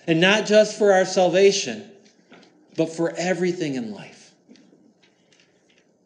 And 0.05 0.19
not 0.19 0.45
just 0.45 0.77
for 0.77 0.91
our 0.91 1.05
salvation, 1.05 1.89
but 2.75 2.93
for 2.93 3.13
everything 3.17 3.75
in 3.75 3.93
life. 3.93 4.33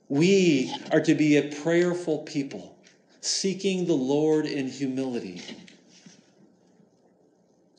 We 0.10 0.74
are 0.92 1.02
to 1.02 1.16
be 1.16 1.38
a 1.38 1.56
prayerful 1.64 2.20
people, 2.20 2.78
seeking 3.22 3.88
the 3.88 3.96
Lord 3.96 4.46
in 4.46 4.68
humility. 4.68 5.42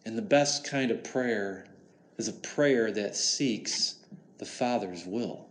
And 0.09 0.17
the 0.17 0.23
best 0.23 0.65
kind 0.65 0.91
of 0.91 1.05
prayer 1.05 1.67
is 2.17 2.29
a 2.29 2.33
prayer 2.33 2.91
that 2.93 3.15
seeks 3.15 3.97
the 4.39 4.47
Father's 4.47 5.05
will. 5.05 5.47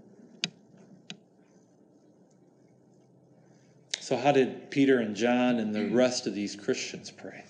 So, 4.00 4.18
how 4.18 4.32
did 4.32 4.72
Peter 4.72 4.98
and 4.98 5.16
John 5.16 5.60
and 5.60 5.76
the 5.76 5.90
rest 5.90 6.26
of 6.26 6.34
these 6.34 6.56
Christians 6.56 7.12
pray? 7.12 7.44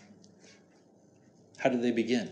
How 1.55 1.69
did 1.69 1.81
they 1.81 1.91
begin? 1.91 2.29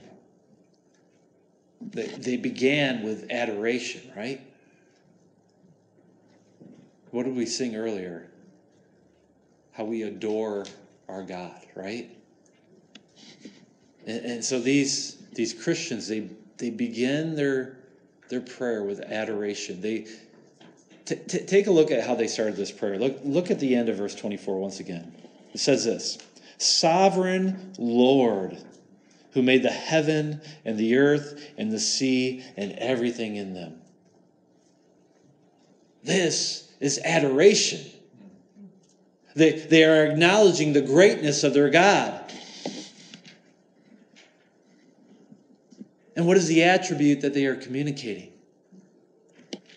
They, 1.79 2.07
they 2.07 2.35
began 2.35 3.01
with 3.01 3.31
adoration, 3.31 4.11
right? 4.13 4.41
What 7.11 7.23
did 7.23 7.33
we 7.37 7.45
sing 7.45 7.77
earlier? 7.77 8.27
How 9.71 9.85
we 9.85 10.01
adore 10.01 10.65
our 11.07 11.23
God, 11.23 11.61
right? 11.75 12.11
And, 14.05 14.25
and 14.25 14.45
so 14.45 14.59
these 14.59 15.17
these 15.33 15.53
Christians, 15.53 16.07
they 16.07 16.29
they 16.57 16.69
begin 16.69 17.35
their 17.35 17.77
their 18.29 18.41
prayer 18.41 18.83
with 18.83 18.99
adoration. 19.01 19.81
They 19.81 20.07
t- 21.05 21.15
t- 21.15 21.45
take 21.45 21.67
a 21.67 21.71
look 21.71 21.91
at 21.91 22.05
how 22.05 22.15
they 22.15 22.27
started 22.27 22.55
this 22.55 22.71
prayer. 22.71 22.97
Look 22.97 23.19
look 23.23 23.51
at 23.51 23.59
the 23.59 23.75
end 23.75 23.89
of 23.89 23.97
verse 23.97 24.15
24 24.15 24.59
once 24.59 24.79
again. 24.79 25.13
It 25.53 25.59
says 25.59 25.85
this: 25.85 26.17
Sovereign 26.57 27.73
Lord, 27.77 28.57
who 29.31 29.41
made 29.41 29.63
the 29.63 29.71
heaven 29.71 30.41
and 30.63 30.77
the 30.77 30.95
earth 30.95 31.43
and 31.57 31.71
the 31.71 31.79
sea 31.79 32.43
and 32.57 32.73
everything 32.73 33.35
in 33.35 33.53
them. 33.53 33.81
This 36.03 36.71
is 36.79 36.99
adoration. 37.03 37.81
They, 39.35 39.51
they 39.51 39.83
are 39.83 40.05
acknowledging 40.05 40.71
the 40.71 40.81
greatness 40.81 41.43
of 41.43 41.53
their 41.53 41.69
God. 41.69 42.21
And 46.15 46.25
what 46.25 46.37
is 46.37 46.47
the 46.47 46.63
attribute 46.63 47.21
that 47.21 47.33
they 47.33 47.45
are 47.45 47.55
communicating? 47.55 48.31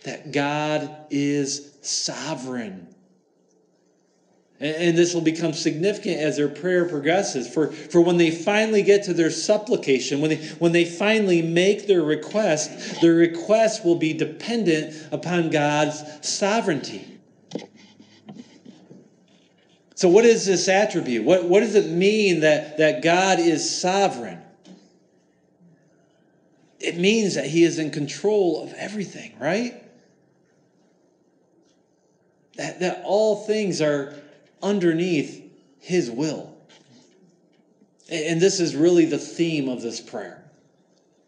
That 0.05 0.33
God 0.33 1.07
is 1.11 1.77
sovereign. 1.83 2.87
And 4.61 4.99
this 4.99 5.15
will 5.15 5.21
become 5.21 5.53
significant 5.53 6.19
as 6.19 6.37
their 6.37 6.49
prayer 6.49 6.85
progresses. 6.85 7.53
For, 7.53 7.71
for 7.71 8.01
when 8.01 8.17
they 8.17 8.33
finally 8.33 8.83
get 8.83 9.05
to 9.05 9.15
their 9.15 9.31
supplication, 9.31 10.21
when 10.21 10.31
they, 10.31 10.47
when 10.59 10.73
they 10.73 10.85
finally 10.85 11.43
make 11.43 11.87
their 11.87 12.03
request, 12.03 13.01
their 13.01 13.15
request 13.15 13.85
will 13.85 13.95
be 13.95 14.13
dependent 14.13 14.97
upon 15.13 15.51
God's 15.51 16.03
sovereignty. 16.29 17.19
So, 19.95 20.09
what 20.09 20.25
is 20.25 20.47
this 20.47 20.69
attribute? 20.69 21.25
What, 21.25 21.45
what 21.45 21.61
does 21.61 21.77
it 21.77 21.91
mean 21.91 22.41
that, 22.41 22.79
that 22.79 23.03
God 23.03 23.39
is 23.39 23.81
sovereign? 23.81 24.38
It 26.81 26.97
means 26.97 27.35
that 27.35 27.47
He 27.47 27.65
is 27.65 27.79
in 27.79 27.91
control 27.91 28.63
of 28.63 28.73
everything, 28.75 29.37
right? 29.39 29.83
That, 32.57 32.81
that 32.81 33.03
all 33.05 33.37
things 33.37 33.81
are 33.81 34.15
underneath 34.63 35.43
His 35.81 36.11
will. 36.11 36.55
And 38.11 38.41
this 38.41 38.61
is 38.61 38.75
really 38.75 39.05
the 39.05 39.19
theme 39.19 39.69
of 39.69 39.83
this 39.83 40.01
prayer. 40.01 40.43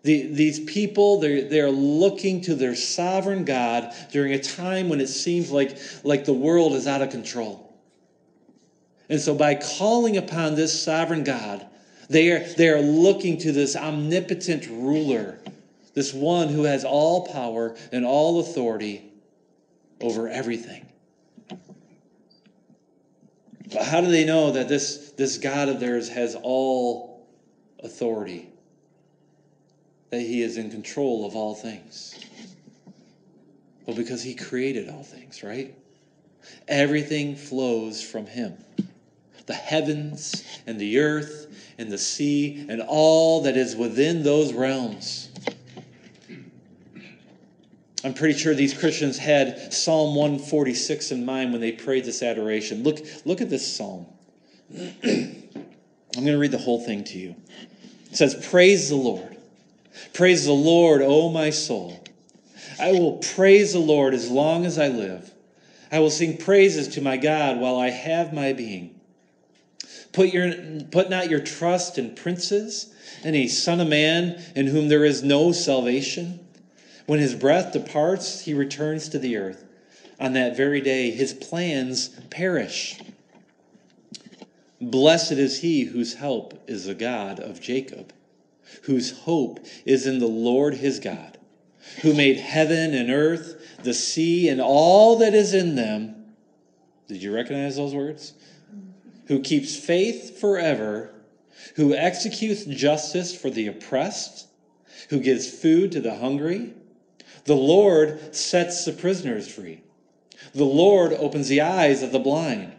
The, 0.03 0.29
these 0.29 0.61
people, 0.61 1.21
they're, 1.21 1.43
they're 1.43 1.71
looking 1.71 2.41
to 2.43 2.55
their 2.55 2.75
sovereign 2.75 3.45
God 3.45 3.95
during 4.13 4.33
a 4.33 4.39
time 4.39 4.89
when 4.89 5.01
it 5.01 5.09
seems 5.09 5.51
like, 5.51 5.77
like 6.05 6.25
the 6.25 6.33
world 6.33 6.73
is 6.73 6.87
out 6.87 7.03
of 7.03 7.11
control. 7.11 7.71
And 9.11 9.21
so, 9.21 9.35
by 9.35 9.57
calling 9.57 10.17
upon 10.17 10.55
this 10.55 10.83
sovereign 10.83 11.25
God, 11.25 11.67
they 12.11 12.33
are, 12.33 12.40
they 12.40 12.68
are 12.68 12.81
looking 12.81 13.38
to 13.38 13.53
this 13.53 13.77
omnipotent 13.77 14.66
ruler, 14.68 15.38
this 15.94 16.12
one 16.12 16.49
who 16.49 16.64
has 16.64 16.85
all 16.85 17.29
power 17.29 17.77
and 17.92 18.05
all 18.05 18.40
authority 18.40 19.05
over 20.01 20.29
everything. 20.29 20.87
But 23.73 23.85
how 23.85 24.01
do 24.01 24.09
they 24.11 24.25
know 24.25 24.51
that 24.51 24.68
this, 24.68 25.12
this 25.16 25.38
God 25.38 25.68
of 25.68 25.79
theirs 25.79 26.09
has 26.09 26.37
all 26.42 27.29
authority? 27.85 28.49
That 30.11 30.20
he 30.20 30.42
is 30.42 30.57
in 30.57 30.73
control 30.73 31.25
of 31.25 31.37
all 31.37 31.55
things? 31.55 32.18
Well, 33.87 33.94
because 33.96 34.20
he 34.20 34.35
created 34.35 34.88
all 34.88 35.05
things, 35.05 35.44
right? 35.44 35.73
Everything 36.66 37.37
flows 37.37 38.03
from 38.03 38.27
him. 38.27 38.57
The 39.46 39.55
heavens 39.55 40.44
and 40.66 40.81
the 40.81 40.99
earth 40.99 41.46
and 41.81 41.90
the 41.90 41.99
sea 41.99 42.66
and 42.69 42.83
all 42.87 43.43
that 43.43 43.57
is 43.57 43.75
within 43.75 44.23
those 44.23 44.53
realms. 44.53 45.31
I'm 48.05 48.14
pretty 48.14 48.38
sure 48.38 48.55
these 48.55 48.73
Christians 48.73 49.19
had 49.19 49.73
Psalm 49.73 50.14
146 50.14 51.11
in 51.11 51.25
mind 51.25 51.53
when 51.53 51.61
they 51.61 51.73
prayed 51.73 52.05
this 52.05 52.23
adoration. 52.23 52.83
Look, 52.83 53.01
look 53.25 53.40
at 53.40 53.51
this 53.51 53.77
psalm. 53.77 54.07
I'm 55.03 56.25
going 56.25 56.27
to 56.27 56.38
read 56.38 56.53
the 56.53 56.59
whole 56.59 56.85
thing 56.85 57.05
to 57.05 57.19
you. 57.19 57.35
It 58.11 58.16
says, 58.16 58.35
Praise 58.51 58.88
the 58.88 58.97
Lord. 58.97 59.37
Praise 60.12 60.47
the 60.47 60.53
Lord, 60.53 61.03
O 61.03 61.29
my 61.31 61.51
soul. 61.51 62.03
I 62.81 62.93
will 62.93 63.19
praise 63.19 63.73
the 63.73 63.79
Lord 63.79 64.14
as 64.14 64.31
long 64.31 64.64
as 64.64 64.79
I 64.79 64.88
live. 64.88 65.31
I 65.93 65.99
will 65.99 66.11
sing 66.11 66.37
praises 66.37 66.88
to 66.88 67.03
my 67.03 67.16
God 67.16 67.59
while 67.59 67.77
I 67.77 67.90
have 67.90 68.33
my 68.33 68.53
being. 68.53 69.00
Put, 70.12 70.33
your, 70.33 70.53
put 70.90 71.09
not 71.09 71.31
your 71.31 71.40
trust 71.40 71.99
in 71.99 72.14
princes 72.14 72.92
and 73.25 73.37
a 73.37 73.46
son 73.46 73.81
of 73.81 73.88
man 73.88 74.42
in 74.57 74.66
whom 74.66 74.88
there 74.88 75.05
is 75.05 75.23
no 75.23 75.53
salvation 75.53 76.40
when 77.11 77.18
his 77.18 77.35
breath 77.35 77.73
departs, 77.73 78.42
he 78.42 78.55
returns 78.55 79.09
to 79.09 79.18
the 79.18 79.37
earth. 79.37 79.64
On 80.20 80.35
that 80.35 80.57
very 80.57 80.81
day, 80.81 81.11
his 81.11 81.33
plans 81.33 82.09
perish. 82.31 83.01
Blessed 84.81 85.33
is 85.33 85.61
he 85.61 85.83
whose 85.83 86.14
help 86.14 86.62
is 86.68 86.85
the 86.85 86.94
God 86.94 87.40
of 87.40 87.61
Jacob, 87.61 88.12
whose 88.83 89.11
hope 89.11 89.59
is 89.85 90.07
in 90.07 90.20
the 90.20 90.29
Lord 90.29 90.75
his 90.75 91.01
God, 91.01 91.37
who 92.03 92.14
made 92.14 92.37
heaven 92.37 92.94
and 92.94 93.11
earth, 93.11 93.61
the 93.83 93.92
sea, 93.92 94.49
and 94.49 94.61
all 94.61 95.16
that 95.16 95.35
is 95.35 95.53
in 95.53 95.75
them. 95.75 96.14
Did 97.09 97.25
you 97.25 97.35
recognize 97.35 97.75
those 97.75 97.92
words? 97.92 98.35
Who 99.31 99.38
keeps 99.38 99.77
faith 99.77 100.40
forever, 100.40 101.09
who 101.77 101.95
executes 101.95 102.64
justice 102.64 103.33
for 103.33 103.49
the 103.49 103.69
oppressed, 103.69 104.49
who 105.09 105.21
gives 105.21 105.49
food 105.49 105.93
to 105.93 106.01
the 106.01 106.16
hungry. 106.16 106.75
The 107.45 107.55
Lord 107.55 108.35
sets 108.35 108.85
the 108.85 108.90
prisoners 108.90 109.47
free. 109.47 109.83
The 110.53 110.64
Lord 110.64 111.12
opens 111.12 111.47
the 111.47 111.61
eyes 111.61 112.03
of 112.03 112.11
the 112.11 112.19
blind. 112.19 112.73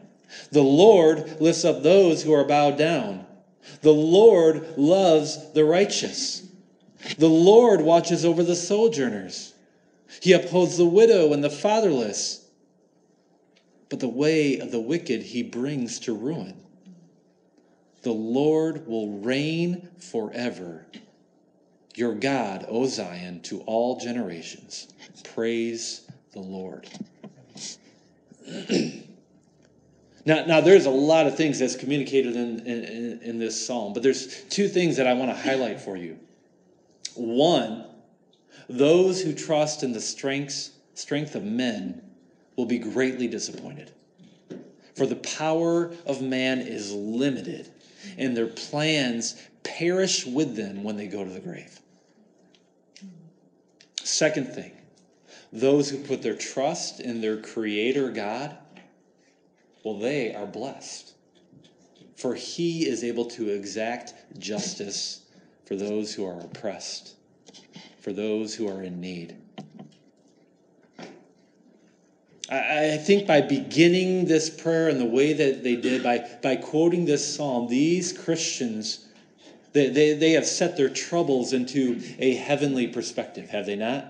The 0.52 0.62
Lord 0.62 1.40
lifts 1.40 1.64
up 1.64 1.84
those 1.84 2.22
who 2.22 2.34
are 2.34 2.44
bowed 2.44 2.78
down. 2.78 3.26
The 3.80 3.94
Lord 3.94 4.78
loves 4.78 5.54
the 5.54 5.64
righteous. 5.64 6.46
The 7.18 7.30
Lord 7.30 7.80
watches 7.80 8.26
over 8.26 8.44
the 8.44 8.58
sojourners. 8.58 9.54
He 10.22 10.34
upholds 10.34 10.76
the 10.76 10.86
widow 10.86 11.32
and 11.32 11.42
the 11.42 11.50
fatherless. 11.50 12.41
But 13.92 14.00
the 14.00 14.08
way 14.08 14.58
of 14.58 14.72
the 14.72 14.80
wicked 14.80 15.22
he 15.22 15.44
brings 15.44 16.00
to 16.00 16.14
ruin. 16.14 16.56
The 18.04 18.14
Lord 18.14 18.88
will 18.88 19.20
reign 19.20 19.90
forever. 20.00 20.88
Your 21.96 22.16
God, 22.16 22.66
O 22.70 22.86
Zion, 22.86 23.42
to 23.42 23.60
all 23.64 24.00
generations. 24.00 24.88
Praise 25.26 26.10
the 26.32 26.40
Lord. 26.40 26.88
now, 30.26 30.46
now, 30.46 30.62
there's 30.62 30.86
a 30.86 30.90
lot 30.90 31.28
of 31.28 31.36
things 31.36 31.60
that's 31.60 31.76
communicated 31.76 32.38
in, 32.38 32.66
in, 32.66 33.20
in 33.22 33.40
this 33.40 33.68
psalm, 33.68 33.92
but 33.92 34.04
there's 34.04 34.42
two 34.44 34.70
things 34.70 34.96
that 34.96 35.06
I 35.06 35.14
want 35.14 35.32
to 35.32 35.38
highlight 35.38 35.82
for 35.82 35.98
you. 35.98 36.18
One, 37.16 37.86
those 38.70 39.22
who 39.22 39.34
trust 39.34 39.84
in 39.84 39.92
the 39.92 40.00
strengths, 40.00 40.72
strength 40.94 41.36
of 41.36 41.44
men 41.44 42.02
will 42.56 42.66
be 42.66 42.80
greatly 42.80 43.28
disappointed. 43.28 43.92
For 44.96 45.06
the 45.06 45.16
power 45.16 45.94
of 46.06 46.22
man 46.22 46.60
is 46.60 46.92
limited, 46.94 47.70
and 48.18 48.36
their 48.36 48.48
plans 48.48 49.36
perish 49.64 50.26
with 50.26 50.56
them 50.56 50.84
when 50.84 50.98
they 50.98 51.08
go 51.08 51.24
to 51.24 51.30
the 51.30 51.40
grave. 51.40 51.80
Second 54.04 54.54
thing, 54.54 54.72
those 55.54 55.90
who 55.90 55.98
put 55.98 56.22
their 56.22 56.36
trust 56.36 57.00
in 57.00 57.22
their 57.22 57.38
Creator 57.38 58.10
God, 58.12 58.58
well, 59.84 59.98
they 59.98 60.34
are 60.34 60.46
blessed. 60.46 61.14
For 62.16 62.36
he 62.36 62.88
is 62.88 63.04
able 63.04 63.26
to 63.26 63.50
exact 63.50 64.14
justice 64.38 65.22
for 65.66 65.76
those 65.76 66.14
who 66.14 66.26
are 66.26 66.40
oppressed, 66.40 67.16
for 68.00 68.14
those 68.14 68.54
who 68.54 68.68
are 68.68 68.84
in 68.84 69.02
need. 69.02 69.41
I, 72.52 72.98
think 72.98 73.26
by 73.26 73.40
beginning 73.40 74.26
this 74.26 74.50
prayer 74.50 74.90
in 74.90 74.98
the 74.98 75.06
way 75.06 75.32
that 75.32 75.64
they 75.64 75.78
did, 75.78 76.04
by, 76.04 76.28
by 76.42 76.58
quoting 76.58 77.06
this 77.06 77.36
psalm, 77.36 77.68
these 77.68 78.12
Christians, 78.12 79.08
they, 79.72 79.88
they, 79.88 80.14
they 80.14 80.32
have 80.32 80.46
set 80.46 80.76
their 80.76 80.90
troubles 80.90 81.54
into 81.54 82.02
a 82.20 82.36
heavenly 82.36 82.88
perspective, 82.88 83.50
have 83.50 83.66
they 83.66 83.78
not? 83.78 84.06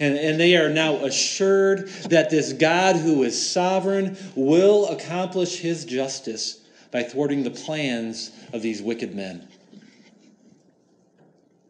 And, 0.00 0.16
and 0.16 0.40
they 0.40 0.56
are 0.56 0.68
now 0.68 0.96
assured 0.96 1.88
that 2.10 2.30
this 2.30 2.52
God 2.52 2.96
who 2.96 3.22
is 3.22 3.50
sovereign 3.50 4.16
will 4.34 4.88
accomplish 4.88 5.58
his 5.58 5.84
justice 5.84 6.60
by 6.90 7.04
thwarting 7.04 7.44
the 7.44 7.50
plans 7.50 8.32
of 8.52 8.60
these 8.60 8.82
wicked 8.82 9.14
men. 9.14 9.46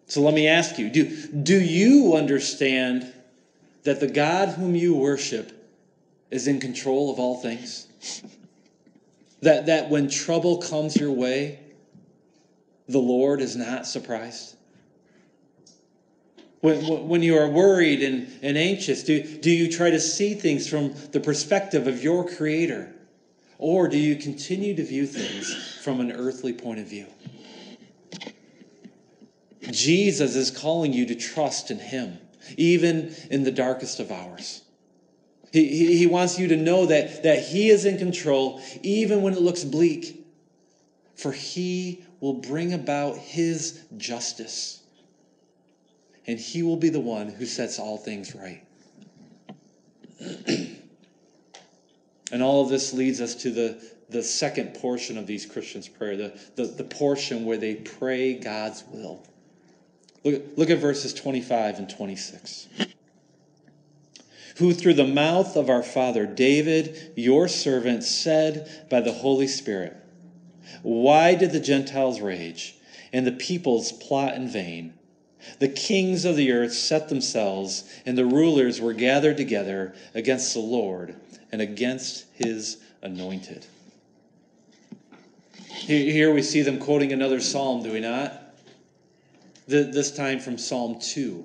So 0.07 0.23
let 0.23 0.33
me 0.33 0.49
ask 0.49 0.79
you 0.79 0.89
do, 0.89 1.05
do 1.29 1.61
you 1.61 2.17
understand 2.17 3.13
that 3.85 4.01
the 4.01 4.09
God 4.09 4.51
whom 4.51 4.75
you 4.75 4.95
worship 4.95 5.53
is 6.31 6.47
in 6.47 6.61
control 6.61 7.11
of 7.11 7.19
all 7.19 7.37
things? 7.41 7.87
That, 9.43 9.67
that 9.67 9.89
when 9.89 10.09
trouble 10.09 10.59
comes 10.59 10.97
your 10.97 11.13
way, 11.13 11.61
the 12.89 12.99
Lord 12.99 13.41
is 13.41 13.55
not 13.55 13.87
surprised? 13.87 14.57
When, 16.61 17.09
when 17.09 17.23
you 17.23 17.39
are 17.39 17.49
worried 17.49 18.03
and, 18.03 18.29
and 18.43 18.59
anxious, 18.59 19.05
do, 19.05 19.23
do 19.23 19.51
you 19.51 19.71
try 19.71 19.91
to 19.91 20.01
see 20.01 20.35
things 20.35 20.69
from 20.69 20.93
the 21.13 21.21
perspective 21.21 21.87
of 21.87 22.03
your 22.03 22.29
Creator? 22.29 22.93
Or 23.59 23.89
do 23.89 23.99
you 23.99 24.17
continue 24.17 24.75
to 24.75 24.85
view 24.85 25.07
things 25.07 25.79
from 25.83 26.01
an 26.01 26.13
earthly 26.13 26.53
point 26.53 26.81
of 26.81 26.87
view? 26.87 27.07
Jesus 29.71 30.35
is 30.35 30.51
calling 30.51 30.93
you 30.93 31.07
to 31.07 31.15
trust 31.15 31.71
in 31.71 31.79
Him 31.79 32.19
even 32.57 33.15
in 33.31 33.45
the 33.45 33.51
darkest 33.51 34.01
of 34.01 34.11
hours. 34.11 34.63
He, 35.53 35.67
he, 35.69 35.97
he 35.97 36.07
wants 36.07 36.39
you 36.39 36.49
to 36.49 36.57
know 36.57 36.87
that, 36.87 37.23
that 37.23 37.47
He 37.47 37.71
is 37.71 37.85
in 37.85 37.99
control, 37.99 38.61
even 38.83 39.23
when 39.23 39.33
it 39.33 39.41
looks 39.41 39.65
bleak, 39.65 40.27
for 41.17 41.33
He 41.33 42.05
will 42.21 42.35
bring 42.35 42.75
about 42.75 43.17
His 43.17 43.85
justice. 43.97 44.83
And 46.27 46.39
He 46.39 46.63
will 46.63 46.77
be 46.77 46.91
the 46.91 47.01
one 47.01 47.29
who 47.29 47.47
sets 47.47 47.79
all 47.79 47.97
things 47.97 48.35
right. 48.35 48.63
and 52.33 52.43
all 52.43 52.63
of 52.63 52.69
this 52.69 52.93
leads 52.93 53.21
us 53.21 53.35
to 53.37 53.51
the, 53.51 53.83
the 54.11 54.23
second 54.23 54.75
portion 54.75 55.17
of 55.17 55.27
these 55.27 55.47
Christians' 55.47 55.89
prayer, 55.89 56.17
the, 56.17 56.39
the, 56.57 56.65
the 56.65 56.85
portion 56.85 57.47
where 57.47 57.57
they 57.57 57.77
pray 57.77 58.35
God's 58.35 58.85
will. 58.93 59.23
Look, 60.29 60.43
look 60.57 60.71
at 60.71 60.79
verses 60.79 61.15
25 61.15 61.79
and 61.79 61.89
26. 61.89 62.69
Who 64.59 64.75
through 64.75 64.95
the 64.95 65.07
mouth 65.07 65.57
of 65.57 65.71
our 65.71 65.83
father 65.83 66.27
David, 66.27 67.13
your 67.17 67.49
servant, 67.49 68.05
said 68.05 68.89
by 68.91 69.01
the 69.01 69.13
Holy 69.13 69.47
Spirit, 69.47 69.97
Why 70.83 71.35
did 71.35 71.53
the 71.53 71.61
Gentiles 71.61 72.21
rage 72.21 72.77
and 73.13 73.27
the 73.27 73.33
peoples 73.33 73.93
plot 73.93 74.35
in 74.35 74.49
vain? 74.49 74.95
The 75.61 75.69
kings 75.69 76.25
of 76.25 76.37
the 76.37 76.53
earth 76.53 76.75
set 76.75 77.09
themselves, 77.09 77.85
and 78.05 78.19
the 78.19 78.27
rulers 78.27 78.81
were 78.81 78.93
gathered 78.93 79.37
together 79.37 79.95
against 80.15 80.53
the 80.53 80.61
Lord 80.61 81.15
and 81.51 81.63
against 81.63 82.27
his 82.35 82.79
anointed. 83.01 83.65
Here 85.71 86.35
we 86.35 86.43
see 86.43 86.61
them 86.61 86.79
quoting 86.79 87.13
another 87.13 87.41
psalm, 87.41 87.83
do 87.83 87.93
we 87.93 88.01
not? 88.01 88.48
This 89.69 90.11
time 90.11 90.41
from 90.41 90.59
Psalm 90.59 90.99
2, 90.99 91.45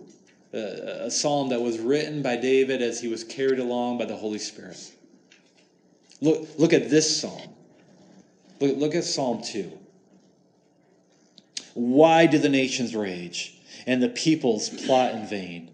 a 0.54 1.12
psalm 1.12 1.50
that 1.50 1.62
was 1.62 1.80
written 1.80 2.22
by 2.22 2.38
David 2.38 2.82
as 2.82 3.02
he 3.02 3.08
was 3.08 3.24
carried 3.24 3.60
along 3.60 3.98
by 3.98 4.06
the 4.06 4.16
Holy 4.16 4.40
Spirit. 4.40 4.92
Look, 6.22 6.48
look 6.58 6.74
at 6.74 6.90
this 6.90 7.20
psalm. 7.20 7.50
Look, 8.60 8.78
look 8.78 8.96
at 8.96 9.04
Psalm 9.04 9.42
2. 9.42 9.78
Why 11.74 12.26
do 12.26 12.38
the 12.38 12.50
nations 12.50 12.96
rage 12.96 13.56
and 13.86 14.02
the 14.02 14.10
peoples 14.10 14.70
plot 14.70 15.16
in 15.16 15.26
vain? 15.26 15.72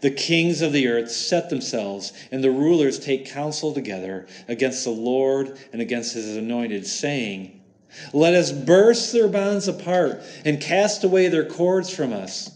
The 0.00 0.10
kings 0.10 0.62
of 0.62 0.72
the 0.72 0.88
earth 0.88 1.10
set 1.10 1.50
themselves, 1.50 2.12
and 2.32 2.42
the 2.42 2.50
rulers 2.50 2.98
take 2.98 3.26
counsel 3.26 3.72
together 3.72 4.26
against 4.48 4.82
the 4.82 4.90
Lord 4.90 5.58
and 5.72 5.82
against 5.82 6.14
his 6.14 6.36
anointed, 6.36 6.86
saying, 6.86 7.60
let 8.12 8.34
us 8.34 8.52
burst 8.52 9.12
their 9.12 9.28
bonds 9.28 9.68
apart 9.68 10.22
and 10.44 10.60
cast 10.60 11.04
away 11.04 11.28
their 11.28 11.44
cords 11.44 11.90
from 11.90 12.12
us. 12.12 12.50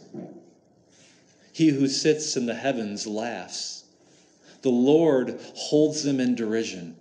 He 1.53 1.70
who 1.70 1.88
sits 1.88 2.37
in 2.37 2.46
the 2.46 2.55
heavens 2.55 3.07
laughs. 3.07 3.85
The 4.62 4.70
Lord 4.70 5.40
holds 5.55 6.03
them 6.03 6.20
in 6.20 6.35
derision. 6.35 6.96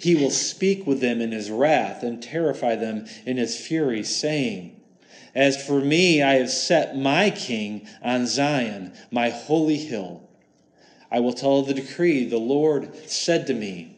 He 0.00 0.14
will 0.14 0.30
speak 0.30 0.86
with 0.86 1.00
them 1.00 1.20
in 1.20 1.32
his 1.32 1.50
wrath 1.50 2.02
and 2.02 2.22
terrify 2.22 2.76
them 2.76 3.06
in 3.24 3.36
his 3.36 3.58
fury, 3.58 4.02
saying, 4.04 4.80
As 5.34 5.62
for 5.62 5.80
me, 5.80 6.22
I 6.22 6.34
have 6.34 6.50
set 6.50 6.96
my 6.96 7.30
king 7.30 7.86
on 8.02 8.26
Zion, 8.26 8.92
my 9.10 9.30
holy 9.30 9.78
hill. 9.78 10.28
I 11.10 11.20
will 11.20 11.32
tell 11.32 11.62
the 11.62 11.74
decree. 11.74 12.26
The 12.26 12.38
Lord 12.38 12.94
said 13.08 13.46
to 13.46 13.54
me, 13.54 13.97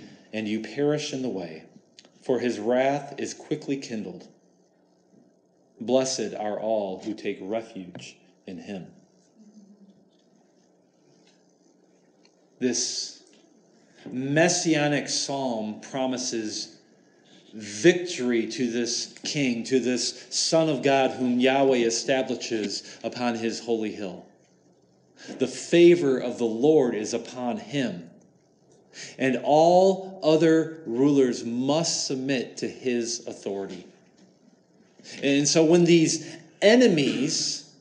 and 0.33 0.47
you 0.47 0.61
perish 0.61 1.13
in 1.13 1.21
the 1.21 1.29
way 1.29 1.65
for 2.21 2.39
his 2.39 2.59
wrath 2.59 3.15
is 3.17 3.33
quickly 3.33 3.77
kindled. 3.77 4.27
Blessed 5.79 6.33
are 6.37 6.59
all 6.59 7.01
who 7.03 7.13
take 7.13 7.39
refuge 7.41 8.17
in 8.45 8.59
him. 8.59 8.87
This 12.59 13.23
messianic 14.09 15.09
psalm 15.09 15.81
promises 15.81 16.77
victory 17.53 18.47
to 18.47 18.69
this 18.69 19.15
king, 19.23 19.63
to 19.63 19.79
this 19.79 20.27
Son 20.29 20.69
of 20.69 20.83
God 20.83 21.11
whom 21.11 21.39
Yahweh 21.39 21.77
establishes 21.77 22.99
upon 23.03 23.35
his 23.35 23.59
holy 23.59 23.91
hill. 23.91 24.25
The 25.39 25.47
favor 25.47 26.19
of 26.19 26.37
the 26.37 26.45
Lord 26.45 26.93
is 26.93 27.13
upon 27.13 27.57
him 27.57 28.10
and 29.17 29.39
all 29.43 30.19
other 30.23 30.81
rulers 30.85 31.43
must 31.43 32.07
submit 32.07 32.57
to 32.57 32.67
his 32.67 33.25
authority. 33.27 33.85
And 35.23 35.47
so 35.47 35.63
when 35.63 35.83
these 35.83 36.37
enemies, 36.61 37.71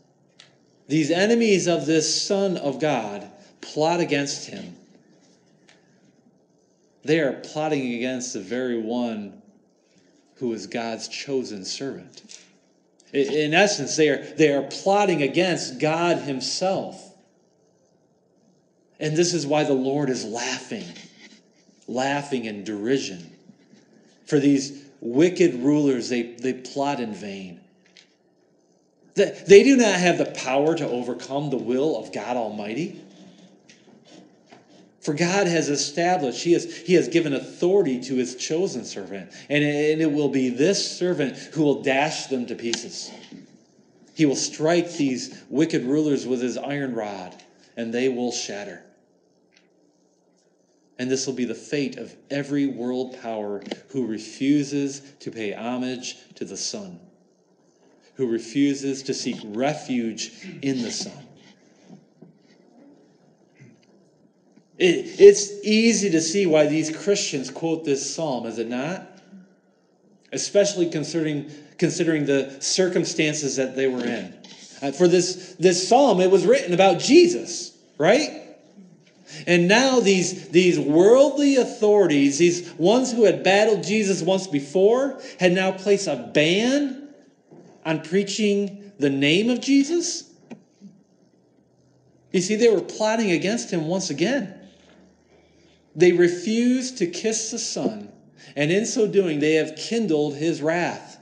these 0.89 1.11
enemies 1.11 1.67
of 1.67 1.87
this 1.87 2.23
Son 2.23 2.57
of 2.57 2.81
God, 2.81 3.31
plot 3.61 4.01
against 4.01 4.49
him, 4.49 4.77
they 7.03 7.21
are 7.21 7.33
plotting 7.33 7.95
against 7.95 8.35
the 8.35 8.41
very 8.41 8.79
one 8.79 9.41
who 10.37 10.53
is 10.53 10.67
God's 10.67 11.09
chosen 11.09 11.65
servant. 11.65 12.23
In 13.13 13.55
essence, 13.55 13.97
they 13.97 14.09
are, 14.09 14.23
they 14.23 14.53
are 14.53 14.63
plotting 14.63 15.23
against 15.23 15.79
God 15.79 16.19
Himself. 16.19 17.10
And 19.01 19.17
this 19.17 19.35
is 19.35 19.47
why 19.47 19.65
the 19.65 19.73
Lord 19.73 20.11
is 20.11 20.25
laughing, 20.25 20.85
laughing 21.89 22.45
in 22.45 22.65
derision. 22.65 23.31
For 24.27 24.39
these 24.39 24.85
wicked 25.01 25.55
rulers, 25.55 26.09
they, 26.09 26.23
they 26.23 26.53
plot 26.53 27.01
in 27.01 27.15
vain. 27.15 27.61
They 29.15 29.63
do 29.65 29.77
not 29.77 29.99
have 29.99 30.19
the 30.19 30.27
power 30.27 30.75
to 30.77 30.87
overcome 30.87 31.51
the 31.51 31.57
will 31.57 31.99
of 31.99 32.13
God 32.13 32.37
Almighty. 32.37 33.03
For 35.01 35.15
God 35.15 35.47
has 35.47 35.69
established, 35.69 36.43
he 36.43 36.53
has, 36.53 36.77
he 36.77 36.95
has 36.95 37.09
given 37.09 37.33
authority 37.33 38.01
to 38.03 38.15
His 38.17 38.37
chosen 38.37 38.85
servant, 38.85 39.31
and 39.49 39.65
and 39.65 40.01
it 40.01 40.13
will 40.13 40.29
be 40.29 40.51
this 40.51 40.99
servant 40.99 41.37
who 41.37 41.63
will 41.63 41.83
dash 41.83 42.27
them 42.27 42.47
to 42.47 42.55
pieces. 42.55 43.11
He 44.15 44.27
will 44.27 44.37
strike 44.37 44.93
these 44.93 45.43
wicked 45.49 45.85
rulers 45.85 46.27
with 46.27 46.41
His 46.41 46.59
iron 46.59 46.95
rod 46.95 47.35
and 47.81 47.95
they 47.95 48.09
will 48.09 48.33
shatter. 48.33 48.83
And 51.01 51.11
this 51.11 51.27
will 51.27 51.33
be 51.33 51.47
the 51.47 51.55
fate 51.55 51.97
of 51.97 52.15
every 52.31 52.67
world 52.67 53.19
power 53.23 53.63
who 53.89 54.07
refuses 54.07 55.01
to 55.21 55.31
pay 55.31 55.55
homage 55.55 56.19
to 56.35 56.45
the 56.45 56.59
Son, 56.59 57.01
who 58.17 58.27
refuses 58.27 59.03
to 59.05 59.15
seek 59.15 59.39
refuge 59.43 60.31
in 60.61 60.83
the 60.83 60.91
Son. 60.91 61.27
It, 64.77 65.19
it's 65.19 65.65
easy 65.65 66.11
to 66.11 66.21
see 66.21 66.45
why 66.45 66.67
these 66.67 66.95
Christians 66.95 67.51
quote 67.51 67.87
this 67.87 68.15
psalm, 68.15 68.45
is 68.45 68.59
it 68.59 68.69
not? 68.69 69.23
Especially 70.33 70.91
considering, 70.91 71.51
considering 71.79 72.27
the 72.27 72.61
circumstances 72.61 73.57
that 73.57 73.75
they 73.75 73.89
were 73.89 74.05
in. 74.05 74.35
Uh, 74.83 74.93
for 74.93 75.09
this, 75.09 75.57
this 75.59 75.89
psalm, 75.89 76.21
it 76.21 76.31
was 76.31 76.45
written 76.45 76.75
about 76.75 76.99
Jesus, 76.99 77.75
right? 77.97 78.40
And 79.47 79.69
now 79.69 80.01
these, 80.01 80.49
these 80.49 80.79
worldly 80.79 81.57
authorities, 81.57 82.39
these 82.39 82.71
ones 82.73 83.13
who 83.13 83.25
had 83.25 83.43
battled 83.43 83.83
Jesus 83.83 84.23
once 84.23 84.47
before, 84.47 85.21
had 85.39 85.53
now 85.53 85.73
placed 85.73 86.07
a 86.07 86.31
ban 86.35 87.09
on 87.85 88.03
preaching 88.03 88.93
the 88.99 89.11
name 89.11 89.51
of 89.51 89.61
Jesus. 89.61 90.31
You 92.33 92.41
see, 92.41 92.57
they 92.57 92.69
were 92.69 92.81
plotting 92.81 93.33
against 93.33 93.71
him 93.71 93.87
once 93.87 94.11
again. 94.11 94.55
They 95.97 96.13
refused 96.13 96.99
to 96.99 97.07
kiss 97.07 97.51
the 97.51 97.59
Son, 97.59 98.11
and 98.55 98.71
in 98.71 98.87
so 98.87 99.09
doing, 99.09 99.41
they 99.41 99.55
have 99.55 99.75
kindled 99.77 100.37
his 100.37 100.63
wrath. 100.63 101.19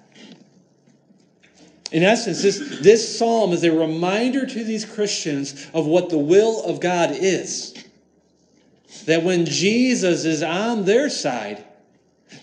In 1.90 2.02
essence, 2.02 2.42
this, 2.42 2.80
this 2.80 3.18
psalm 3.18 3.52
is 3.52 3.64
a 3.64 3.72
reminder 3.72 4.44
to 4.44 4.64
these 4.64 4.84
Christians 4.84 5.66
of 5.72 5.86
what 5.86 6.10
the 6.10 6.18
will 6.18 6.62
of 6.64 6.80
God 6.80 7.12
is. 7.12 7.74
That 9.06 9.22
when 9.22 9.46
Jesus 9.46 10.24
is 10.24 10.42
on 10.42 10.84
their 10.84 11.10
side, 11.10 11.64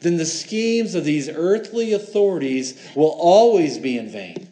then 0.01 0.17
the 0.17 0.25
schemes 0.25 0.95
of 0.95 1.03
these 1.03 1.29
earthly 1.29 1.93
authorities 1.93 2.79
will 2.95 3.15
always 3.19 3.77
be 3.77 3.97
in 3.97 4.10
vain. 4.10 4.49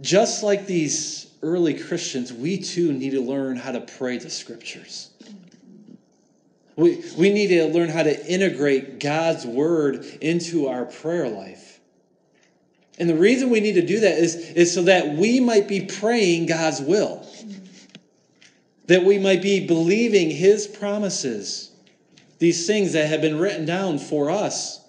Just 0.00 0.42
like 0.42 0.66
these 0.66 1.32
early 1.42 1.74
Christians, 1.74 2.32
we 2.32 2.58
too 2.58 2.92
need 2.92 3.10
to 3.10 3.20
learn 3.20 3.56
how 3.56 3.72
to 3.72 3.80
pray 3.80 4.18
the 4.18 4.28
scriptures. 4.30 5.10
We, 6.76 7.04
we 7.16 7.32
need 7.32 7.48
to 7.48 7.66
learn 7.66 7.88
how 7.88 8.02
to 8.02 8.26
integrate 8.26 8.98
God's 8.98 9.46
word 9.46 10.04
into 10.20 10.66
our 10.66 10.84
prayer 10.86 11.28
life. 11.28 11.73
And 12.98 13.08
the 13.08 13.16
reason 13.16 13.50
we 13.50 13.60
need 13.60 13.74
to 13.74 13.86
do 13.86 14.00
that 14.00 14.18
is, 14.18 14.36
is 14.36 14.72
so 14.72 14.82
that 14.82 15.16
we 15.16 15.40
might 15.40 15.66
be 15.66 15.86
praying 15.86 16.46
God's 16.46 16.80
will, 16.80 17.26
that 18.86 19.04
we 19.04 19.18
might 19.18 19.42
be 19.42 19.66
believing 19.66 20.30
His 20.30 20.66
promises, 20.66 21.70
these 22.38 22.66
things 22.66 22.92
that 22.92 23.08
have 23.08 23.20
been 23.20 23.38
written 23.38 23.64
down 23.64 23.98
for 23.98 24.30
us. 24.30 24.80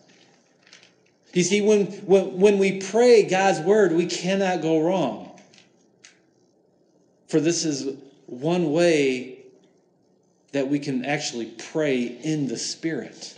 You 1.34 1.44
see, 1.44 1.62
when, 1.62 1.88
when, 2.06 2.40
when 2.40 2.58
we 2.60 2.80
pray 2.80 3.24
God's 3.24 3.60
word, 3.60 3.92
we 3.92 4.06
cannot 4.06 4.62
go 4.62 4.82
wrong. 4.82 5.42
For 7.28 7.40
this 7.40 7.66
is 7.66 7.98
one 8.28 8.72
way 8.72 9.40
that 10.52 10.70
we 10.70 10.80
can 10.80 11.04
actually 11.04 11.48
pray 11.48 12.04
in 12.04 12.48
the 12.48 12.58
Spirit. 12.58 13.36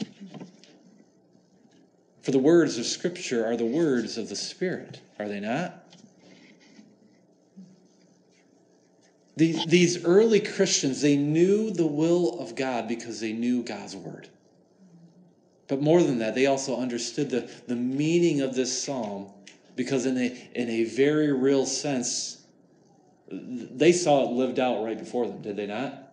For 2.28 2.32
the 2.32 2.40
words 2.40 2.78
of 2.78 2.86
Scripture 2.86 3.46
are 3.46 3.56
the 3.56 3.64
words 3.64 4.18
of 4.18 4.28
the 4.28 4.36
Spirit, 4.36 5.00
are 5.18 5.30
they 5.30 5.40
not? 5.40 5.96
These, 9.38 9.66
these 9.68 10.04
early 10.04 10.42
Christians, 10.42 11.00
they 11.00 11.16
knew 11.16 11.72
the 11.72 11.88
will 11.88 12.38
of 12.42 12.54
God 12.54 12.90
because 12.90 13.22
they 13.22 13.32
knew 13.32 13.64
God's 13.64 13.96
Word. 13.96 14.28
But 15.70 15.82
more 15.82 16.04
than 16.04 16.20
that, 16.20 16.36
they 16.36 16.48
also 16.48 16.78
understood 16.78 17.30
the, 17.30 17.50
the 17.66 17.78
meaning 17.78 18.42
of 18.42 18.54
this 18.54 18.84
psalm 18.84 19.28
because, 19.78 20.06
in 20.06 20.18
a, 20.18 20.50
in 20.54 20.70
a 20.70 20.84
very 20.84 21.32
real 21.32 21.66
sense, 21.66 22.44
they 23.32 23.94
saw 23.94 24.26
it 24.26 24.34
lived 24.34 24.60
out 24.60 24.84
right 24.84 25.00
before 25.00 25.28
them, 25.28 25.42
did 25.42 25.56
they 25.56 25.68
not? 25.68 26.12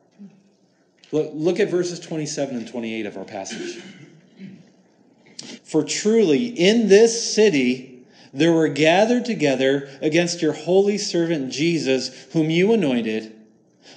Look, 1.10 1.32
look 1.34 1.58
at 1.58 1.70
verses 1.70 1.98
27 1.98 2.54
and 2.54 2.68
28 2.68 3.04
of 3.06 3.16
our 3.16 3.24
passage. 3.24 3.82
For 5.64 5.82
truly, 5.82 6.46
in 6.46 6.88
this 6.88 7.34
city 7.34 7.94
there 8.32 8.52
were 8.52 8.68
gathered 8.68 9.24
together 9.24 9.88
against 10.02 10.42
your 10.42 10.52
holy 10.52 10.98
servant 10.98 11.52
Jesus, 11.52 12.08
whom 12.32 12.50
you 12.50 12.72
anointed, 12.72 13.32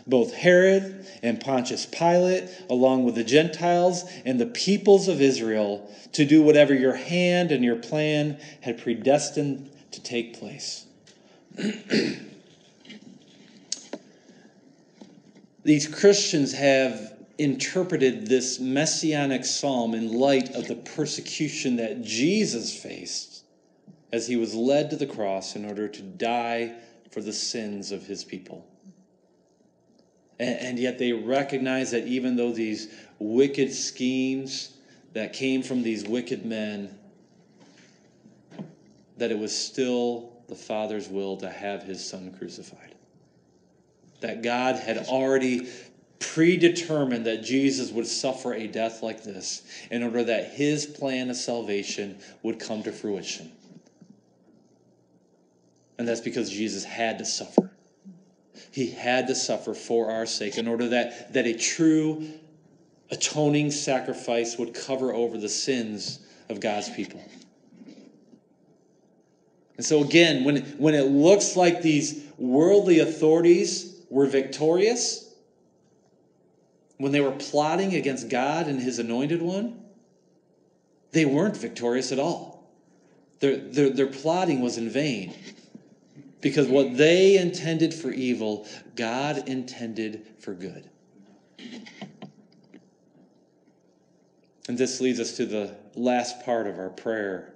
both 0.05 0.33
Herod 0.33 1.05
and 1.23 1.39
Pontius 1.39 1.87
Pilate, 1.87 2.49
along 2.69 3.03
with 3.03 3.15
the 3.15 3.23
Gentiles 3.23 4.03
and 4.25 4.39
the 4.39 4.45
peoples 4.45 5.07
of 5.07 5.21
Israel, 5.21 5.91
to 6.13 6.23
do 6.23 6.43
whatever 6.43 6.75
your 6.75 6.95
hand 6.95 7.51
and 7.51 7.63
your 7.63 7.77
plan 7.77 8.39
had 8.61 8.77
predestined 8.77 9.71
to 9.91 10.01
take 10.01 10.39
place. 10.39 10.85
These 15.63 15.87
Christians 15.87 16.53
have 16.53 17.16
interpreted 17.37 18.27
this 18.27 18.59
messianic 18.59 19.45
psalm 19.45 19.93
in 19.93 20.11
light 20.11 20.55
of 20.55 20.67
the 20.67 20.75
persecution 20.75 21.75
that 21.77 22.01
Jesus 22.01 22.75
faced 22.75 23.43
as 24.11 24.27
he 24.27 24.35
was 24.35 24.55
led 24.55 24.89
to 24.89 24.95
the 24.95 25.05
cross 25.05 25.55
in 25.55 25.65
order 25.65 25.87
to 25.87 26.01
die 26.01 26.73
for 27.11 27.21
the 27.21 27.33
sins 27.33 27.91
of 27.91 28.05
his 28.05 28.23
people. 28.23 28.65
And, 30.39 30.59
and, 30.59 30.79
yet 30.79 30.99
they 30.99 31.13
recognize 31.13 31.91
that 31.91 32.05
even 32.05 32.35
though 32.35 32.51
these 32.51 32.93
wicked 33.19 33.73
schemes 33.73 34.77
that 35.13 35.33
came 35.33 35.63
from 35.63 35.81
these 35.81 36.05
wicked 36.05 36.45
men, 36.45 36.95
that 39.17 39.31
it 39.31 39.37
was 39.37 39.55
still 39.55 40.31
the 40.47 40.55
Father's 40.55 41.07
will 41.07 41.37
to 41.37 41.49
have 41.49 41.83
his 41.83 42.07
son 42.07 42.33
crucified 42.37 42.87
that 44.21 44.41
God 44.41 44.75
had 44.75 44.97
already 45.07 45.67
predetermined 46.19 47.25
that 47.25 47.43
Jesus 47.43 47.91
would 47.91 48.07
suffer 48.07 48.53
a 48.53 48.67
death 48.67 49.03
like 49.03 49.23
this 49.23 49.63
in 49.91 50.03
order 50.03 50.23
that 50.23 50.51
his 50.51 50.85
plan 50.85 51.29
of 51.29 51.35
salvation 51.35 52.17
would 52.43 52.59
come 52.59 52.83
to 52.83 52.91
fruition. 52.91 53.51
And 55.97 56.07
that's 56.07 56.21
because 56.21 56.49
Jesus 56.49 56.83
had 56.83 57.19
to 57.19 57.25
suffer. 57.25 57.71
He 58.71 58.91
had 58.91 59.27
to 59.27 59.35
suffer 59.35 59.73
for 59.73 60.11
our 60.11 60.25
sake 60.25 60.57
in 60.57 60.67
order 60.67 60.89
that, 60.89 61.33
that 61.33 61.47
a 61.47 61.57
true 61.57 62.27
atoning 63.09 63.71
sacrifice 63.71 64.57
would 64.57 64.73
cover 64.73 65.13
over 65.13 65.37
the 65.37 65.49
sins 65.49 66.19
of 66.49 66.59
God's 66.59 66.89
people. 66.89 67.23
And 69.77 69.85
so, 69.85 70.03
again, 70.03 70.43
when, 70.43 70.63
when 70.77 70.95
it 70.95 71.05
looks 71.05 71.55
like 71.55 71.81
these 71.81 72.23
worldly 72.37 72.99
authorities 72.99 74.01
were 74.09 74.25
victorious 74.25 75.26
when 76.97 77.11
they 77.11 77.21
were 77.21 77.31
plotting 77.31 77.95
against 77.95 78.29
God 78.29 78.67
and 78.67 78.79
his 78.79 78.99
anointed 78.99 79.41
one, 79.41 79.79
they 81.11 81.25
weren't 81.25 81.55
victorious 81.55 82.11
at 82.11 82.19
all. 82.19 82.69
Their, 83.39 83.57
their, 83.57 83.89
their 83.89 84.07
plotting 84.07 84.61
was 84.61 84.77
in 84.77 84.89
vain 84.89 85.33
because 86.41 86.67
what 86.67 86.97
they 86.97 87.37
intended 87.37 87.93
for 87.93 88.11
evil, 88.11 88.67
God 88.95 89.47
intended 89.47 90.25
for 90.39 90.53
good. 90.53 90.89
And 94.67 94.77
this 94.77 94.99
leads 94.99 95.19
us 95.19 95.37
to 95.37 95.45
the 95.45 95.75
last 95.95 96.43
part 96.43 96.67
of 96.67 96.77
our 96.77 96.89
prayer, 96.89 97.53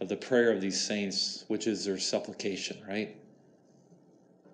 of 0.00 0.08
the 0.08 0.16
prayer 0.16 0.50
of 0.50 0.60
these 0.60 0.80
saints, 0.80 1.44
which 1.48 1.66
is 1.66 1.84
their 1.84 1.98
supplication, 1.98 2.78
right? 2.88 3.14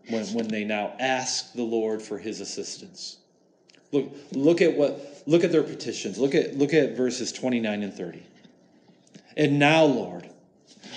when, 0.09 0.24
when 0.26 0.49
they 0.49 0.64
now 0.64 0.95
ask 0.99 1.53
the 1.53 1.62
Lord 1.62 2.03
for 2.03 2.18
his 2.18 2.41
assistance. 2.41 3.18
Look, 3.93 4.11
look 4.32 4.62
at 4.62 4.76
what 4.76 5.22
look 5.26 5.45
at 5.45 5.53
their 5.53 5.62
petitions. 5.62 6.18
Look 6.18 6.34
at 6.34 6.57
look 6.57 6.72
at 6.72 6.97
verses 6.97 7.30
29 7.30 7.82
and 7.82 7.95
30. 7.95 8.22
And 9.36 9.59
now, 9.59 9.84
Lord, 9.84 10.28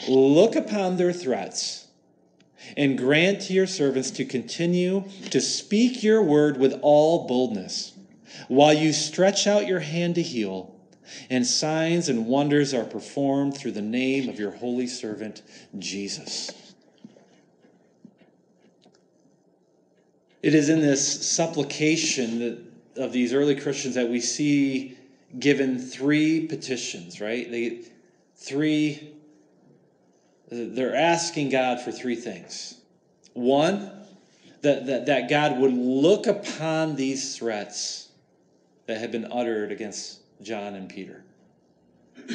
look 0.07 0.55
upon 0.55 0.97
their 0.97 1.13
threats 1.13 1.87
and 2.75 2.97
grant 2.97 3.41
to 3.41 3.53
your 3.53 3.67
servants 3.67 4.11
to 4.11 4.25
continue 4.25 5.03
to 5.29 5.39
speak 5.39 6.03
your 6.03 6.23
word 6.23 6.57
with 6.57 6.79
all 6.81 7.27
boldness, 7.27 7.93
while 8.47 8.73
you 8.73 8.91
stretch 8.91 9.45
out 9.45 9.67
your 9.67 9.79
hand 9.79 10.15
to 10.15 10.21
heal, 10.21 10.75
and 11.29 11.45
signs 11.45 12.09
and 12.09 12.25
wonders 12.25 12.73
are 12.73 12.83
performed 12.83 13.55
through 13.55 13.71
the 13.73 13.81
name 13.81 14.29
of 14.29 14.39
your 14.39 14.51
holy 14.51 14.87
servant 14.87 15.41
Jesus. 15.77 16.51
It 20.41 20.53
is 20.53 20.69
in 20.69 20.81
this 20.81 21.27
supplication 21.27 22.39
that, 22.39 22.74
of 22.97 23.11
these 23.11 23.33
early 23.33 23.55
Christians 23.55 23.95
that 23.95 24.09
we 24.09 24.19
see 24.19 24.97
given 25.37 25.79
three 25.79 26.47
petitions, 26.47 27.19
right? 27.19 27.49
They 27.49 27.81
three 28.37 29.15
they're 30.49 30.95
asking 30.95 31.49
God 31.49 31.81
for 31.81 31.91
three 31.91 32.15
things. 32.15 32.77
One, 33.33 33.91
that, 34.61 34.85
that, 34.87 35.05
that 35.07 35.29
God 35.29 35.59
would 35.59 35.73
look 35.73 36.27
upon 36.27 36.95
these 36.95 37.37
threats 37.37 38.09
that 38.87 38.99
had 38.99 39.11
been 39.11 39.31
uttered 39.31 39.71
against 39.71 40.19
John 40.41 40.75
and 40.75 40.89
Peter. 40.89 41.23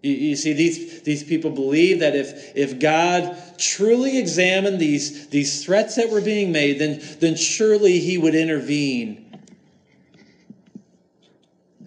You, 0.00 0.12
you, 0.12 0.36
see, 0.36 0.52
these, 0.52 1.02
these 1.02 1.24
people 1.24 1.50
believe 1.50 1.98
that 1.98 2.14
if, 2.14 2.56
if 2.56 2.78
God 2.78 3.36
truly 3.58 4.16
examined 4.16 4.78
these, 4.78 5.26
these 5.26 5.64
threats 5.64 5.96
that 5.96 6.08
were 6.08 6.20
being 6.20 6.52
made, 6.52 6.78
then, 6.78 7.02
then 7.18 7.34
surely 7.34 7.98
he 7.98 8.16
would 8.16 8.36
intervene. 8.36 9.27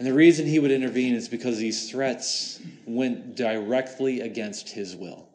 And 0.02 0.08
the 0.08 0.16
reason 0.16 0.48
he 0.48 0.58
would 0.58 0.72
intervene 0.72 1.14
is 1.14 1.30
because 1.30 1.60
these 1.60 1.92
threats 1.92 2.60
went 2.88 3.36
directly 3.36 4.22
against 4.22 4.68
his 4.68 4.96
will. 4.96 5.28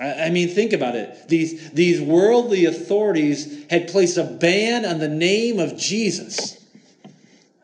I, 0.00 0.14
I 0.14 0.30
mean, 0.30 0.48
think 0.48 0.72
about 0.72 0.94
it. 0.94 1.28
These, 1.28 1.72
these 1.72 2.00
worldly 2.00 2.64
authorities 2.64 3.66
had 3.68 3.88
placed 3.88 4.16
a 4.16 4.24
ban 4.24 4.86
on 4.86 4.98
the 4.98 5.10
name 5.10 5.60
of 5.60 5.76
Jesus, 5.76 6.64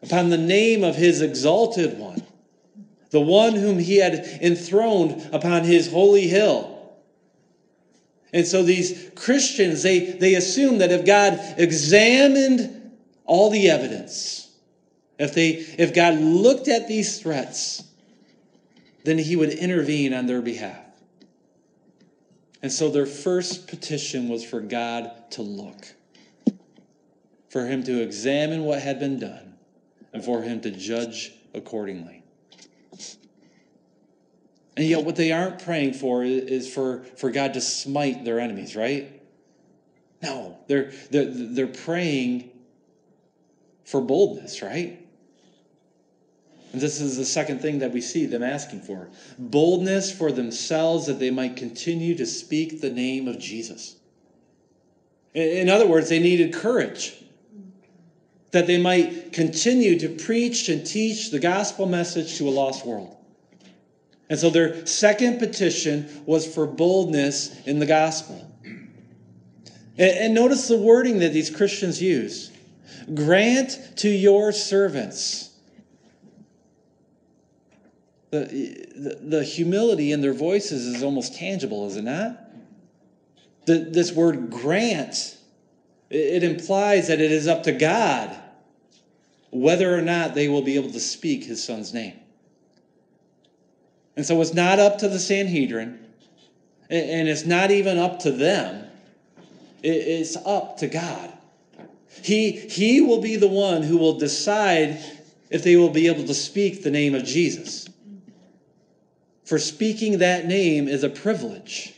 upon 0.02 0.28
the 0.28 0.36
name 0.36 0.84
of 0.84 0.96
his 0.96 1.22
exalted 1.22 1.98
one 1.98 2.22
the 3.08 3.20
one 3.22 3.54
whom 3.54 3.78
he 3.78 3.96
had 3.96 4.16
enthroned 4.42 5.30
upon 5.32 5.64
his 5.64 5.90
holy 5.90 6.28
hill. 6.28 6.92
And 8.34 8.46
so 8.46 8.62
these 8.62 9.10
Christians, 9.14 9.82
they, 9.82 10.00
they 10.00 10.34
assume 10.34 10.76
that 10.78 10.92
if 10.92 11.06
God 11.06 11.40
examined 11.56 12.92
all 13.24 13.48
the 13.48 13.70
evidence, 13.70 14.43
if, 15.18 15.34
they, 15.34 15.50
if 15.78 15.94
God 15.94 16.14
looked 16.18 16.68
at 16.68 16.88
these 16.88 17.20
threats, 17.20 17.82
then 19.04 19.18
he 19.18 19.36
would 19.36 19.50
intervene 19.50 20.12
on 20.14 20.26
their 20.26 20.42
behalf. 20.42 20.78
And 22.62 22.72
so 22.72 22.90
their 22.90 23.06
first 23.06 23.68
petition 23.68 24.28
was 24.28 24.42
for 24.42 24.60
God 24.60 25.30
to 25.32 25.42
look, 25.42 25.86
for 27.50 27.66
him 27.66 27.84
to 27.84 28.02
examine 28.02 28.64
what 28.64 28.80
had 28.80 28.98
been 28.98 29.18
done, 29.18 29.54
and 30.14 30.24
for 30.24 30.42
him 30.42 30.62
to 30.62 30.70
judge 30.70 31.34
accordingly. 31.52 32.22
And 34.76 34.86
yet, 34.86 35.04
what 35.04 35.14
they 35.14 35.30
aren't 35.30 35.62
praying 35.62 35.92
for 35.92 36.24
is 36.24 36.72
for, 36.72 37.04
for 37.16 37.30
God 37.30 37.54
to 37.54 37.60
smite 37.60 38.24
their 38.24 38.40
enemies, 38.40 38.74
right? 38.74 39.22
No, 40.22 40.58
they're, 40.66 40.90
they're, 41.10 41.26
they're 41.26 41.66
praying 41.66 42.50
for 43.84 44.00
boldness, 44.00 44.62
right? 44.62 45.03
And 46.74 46.82
this 46.82 47.00
is 47.00 47.16
the 47.16 47.24
second 47.24 47.60
thing 47.60 47.78
that 47.78 47.92
we 47.92 48.00
see 48.00 48.26
them 48.26 48.42
asking 48.42 48.80
for 48.80 49.08
boldness 49.38 50.10
for 50.10 50.32
themselves 50.32 51.06
that 51.06 51.20
they 51.20 51.30
might 51.30 51.54
continue 51.54 52.16
to 52.16 52.26
speak 52.26 52.80
the 52.80 52.90
name 52.90 53.28
of 53.28 53.38
Jesus. 53.38 53.94
In 55.34 55.68
other 55.68 55.86
words, 55.86 56.08
they 56.08 56.18
needed 56.18 56.52
courage 56.52 57.14
that 58.50 58.66
they 58.66 58.76
might 58.76 59.32
continue 59.32 60.00
to 60.00 60.08
preach 60.08 60.68
and 60.68 60.84
teach 60.84 61.30
the 61.30 61.38
gospel 61.38 61.86
message 61.86 62.38
to 62.38 62.48
a 62.48 62.50
lost 62.50 62.84
world. 62.84 63.16
And 64.28 64.36
so 64.36 64.50
their 64.50 64.84
second 64.84 65.38
petition 65.38 66.24
was 66.26 66.44
for 66.52 66.66
boldness 66.66 67.64
in 67.66 67.78
the 67.78 67.86
gospel. 67.86 68.50
And, 69.96 70.34
notice 70.34 70.66
the 70.66 70.78
wording 70.78 71.20
that 71.20 71.32
these 71.32 71.50
Christians 71.50 72.02
use 72.02 72.50
grant 73.14 73.78
to 73.98 74.08
your 74.08 74.50
servants. 74.50 75.53
The, 78.42 79.18
the, 79.22 79.44
humility 79.44 80.10
in 80.10 80.20
their 80.20 80.32
voices 80.32 80.86
is 80.86 81.04
almost 81.04 81.36
tangible, 81.36 81.86
is 81.86 81.96
it 81.96 82.02
not? 82.02 82.36
The, 83.66 83.78
this 83.78 84.10
word 84.10 84.50
grant, 84.50 85.36
it, 86.10 86.42
it 86.42 86.42
implies 86.42 87.06
that 87.08 87.20
it 87.20 87.30
is 87.30 87.46
up 87.46 87.62
to 87.64 87.72
God 87.72 88.36
whether 89.50 89.96
or 89.96 90.02
not 90.02 90.34
they 90.34 90.48
will 90.48 90.62
be 90.62 90.74
able 90.74 90.90
to 90.90 90.98
speak 90.98 91.44
his 91.44 91.62
son's 91.62 91.94
name. 91.94 92.18
And 94.16 94.26
so 94.26 94.40
it's 94.40 94.52
not 94.52 94.80
up 94.80 94.98
to 94.98 95.08
the 95.08 95.20
Sanhedrin, 95.20 96.04
and 96.90 97.28
it's 97.28 97.46
not 97.46 97.70
even 97.70 97.98
up 97.98 98.18
to 98.20 98.32
them. 98.32 98.84
It's 99.84 100.36
up 100.44 100.78
to 100.78 100.88
God. 100.88 101.32
He, 102.20 102.50
he 102.50 103.00
will 103.00 103.20
be 103.20 103.36
the 103.36 103.46
one 103.46 103.82
who 103.82 103.96
will 103.96 104.18
decide 104.18 104.98
if 105.50 105.62
they 105.62 105.76
will 105.76 105.90
be 105.90 106.08
able 106.08 106.24
to 106.24 106.34
speak 106.34 106.82
the 106.82 106.90
name 106.90 107.14
of 107.14 107.22
Jesus. 107.22 107.88
For 109.44 109.58
speaking 109.58 110.18
that 110.18 110.46
name 110.46 110.88
is 110.88 111.04
a 111.04 111.10
privilege. 111.10 111.94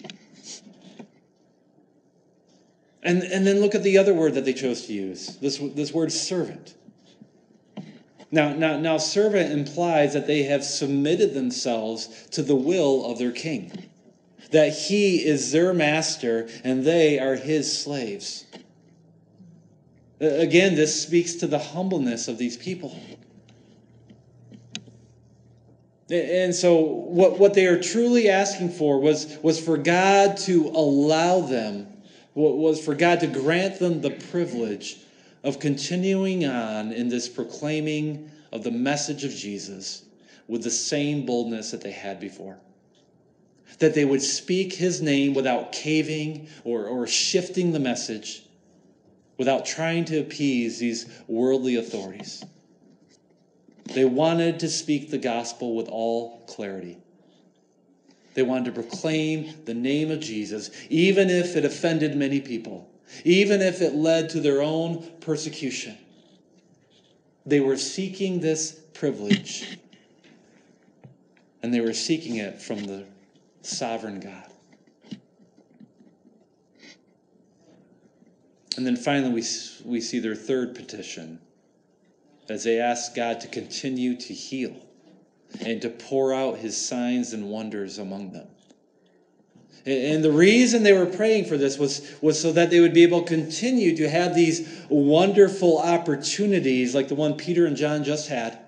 And, 3.03 3.23
and 3.23 3.47
then 3.47 3.61
look 3.61 3.77
at 3.77 3.85
the 3.85 3.99
other 3.99 4.13
word 4.13 4.35
that 4.35 4.45
they 4.45 4.53
chose 4.53 4.87
to 4.87 4.93
use 4.93 5.37
this, 5.37 5.59
this 5.59 5.93
word 5.93 6.11
servant. 6.11 6.75
Now, 8.33 8.53
now, 8.53 8.79
now, 8.81 8.99
servant 8.99 9.53
implies 9.53 10.13
that 10.15 10.27
they 10.27 10.43
have 10.43 10.65
submitted 10.65 11.33
themselves 11.33 12.27
to 12.33 12.43
the 12.43 12.57
will 12.57 13.07
of 13.07 13.19
their 13.19 13.31
king, 13.31 13.89
that 14.51 14.73
he 14.73 15.25
is 15.25 15.53
their 15.53 15.73
master 15.73 16.49
and 16.65 16.85
they 16.85 17.21
are 17.21 17.37
his 17.37 17.81
slaves. 17.81 18.45
Again, 20.19 20.75
this 20.75 21.01
speaks 21.01 21.35
to 21.37 21.47
the 21.47 21.59
humbleness 21.59 22.27
of 22.27 22.39
these 22.39 22.57
people. 22.57 22.99
And 26.09 26.55
so, 26.55 26.81
what, 26.81 27.39
what 27.39 27.55
they 27.55 27.67
are 27.67 27.81
truly 27.81 28.29
asking 28.29 28.71
for 28.71 29.01
was, 29.01 29.39
was 29.43 29.59
for 29.59 29.77
God 29.77 30.37
to 30.39 30.69
allow 30.69 31.41
them, 31.41 31.89
was 32.35 32.85
for 32.85 32.95
God 32.95 33.21
to 33.21 33.27
grant 33.27 33.81
them 33.81 34.01
the 34.01 34.11
privilege 34.11 34.99
of 35.43 35.59
continuing 35.59 36.45
on 36.45 36.93
in 36.93 37.09
this 37.09 37.29
proclaiming 37.29 38.31
of 38.53 38.63
the 38.63 38.71
message 38.71 39.25
of 39.25 39.33
Jesus 39.33 40.05
with 40.47 40.63
the 40.63 40.71
same 40.71 41.27
boldness 41.27 41.73
that 41.73 41.81
they 41.81 41.91
had 41.91 42.21
before. 42.21 42.59
That 43.81 43.95
they 43.95 44.05
would 44.05 44.23
speak 44.23 44.73
his 44.73 45.03
name 45.03 45.35
without 45.35 45.73
caving 45.73 46.49
or, 46.63 46.87
or 46.87 47.09
shifting 47.09 47.73
the 47.73 47.81
message, 47.81 48.45
without 49.39 49.67
trying 49.67 50.05
to 50.07 50.21
appease 50.21 50.79
these 50.79 51.07
worldly 51.27 51.77
authorities. 51.77 52.45
They 53.95 54.05
wanted 54.05 54.61
to 54.61 54.69
speak 54.69 55.11
the 55.11 55.19
gospel 55.19 55.75
with 55.75 55.89
all 55.89 56.41
clarity. 56.47 56.99
They 58.35 58.43
wanted 58.43 58.67
to 58.67 58.73
proclaim 58.73 59.55
the 59.65 59.75
name 59.75 60.11
of 60.11 60.21
Jesus, 60.21 60.71
even 60.91 61.31
if 61.31 61.57
it 61.57 61.65
offended 61.65 62.17
many 62.17 62.41
people 62.41 62.91
even 63.25 63.61
if 63.63 63.81
it 63.81 63.95
led 63.95 64.31
to 64.31 64.41
their 64.41 64.63
own 64.63 65.11
persecution. 65.21 65.97
They 67.45 67.61
were 67.61 67.77
seeking 67.77 68.41
this 68.41 68.73
privilege, 68.95 69.79
and 71.63 71.73
they 71.73 71.81
were 71.81 71.93
seeking 71.93 72.37
it 72.37 72.61
from 72.61 72.85
the 72.85 73.05
sovereign 73.63 74.21
God. 74.21 74.51
And 78.77 78.87
then 78.87 78.97
finally, 78.97 79.33
we, 79.33 79.45
we 79.85 80.01
see 80.01 80.19
their 80.19 80.35
third 80.35 80.75
petition 80.75 81.39
as 82.49 82.65
they 82.65 82.81
ask 82.81 83.15
God 83.15 83.41
to 83.41 83.49
continue 83.49 84.17
to 84.17 84.35
heal 84.35 84.77
and 85.61 85.81
to 85.83 85.89
pour 85.89 86.33
out 86.35 86.59
his 86.59 86.77
signs 86.77 87.33
and 87.33 87.49
wonders 87.49 87.99
among 87.99 88.33
them. 88.33 88.49
And 89.85 90.25
the 90.25 90.33
reason 90.33 90.83
they 90.83 90.93
were 90.93 91.07
praying 91.07 91.45
for 91.45 91.57
this 91.57 91.79
was, 91.79 92.13
was 92.21 92.41
so 92.41 92.51
that 92.53 92.71
they 92.71 92.81
would 92.81 92.93
be 92.93 93.05
able 93.05 93.23
to 93.23 93.29
continue 93.29 93.97
to 93.97 94.09
have 94.09 94.35
these 94.35 94.85
wonderful 94.89 95.79
opportunities 95.79 96.93
like 96.93 97.07
the 97.07 97.15
one 97.15 97.37
Peter 97.37 97.67
and 97.67 97.77
John 97.77 98.03
just 98.03 98.29
had, 98.29 98.59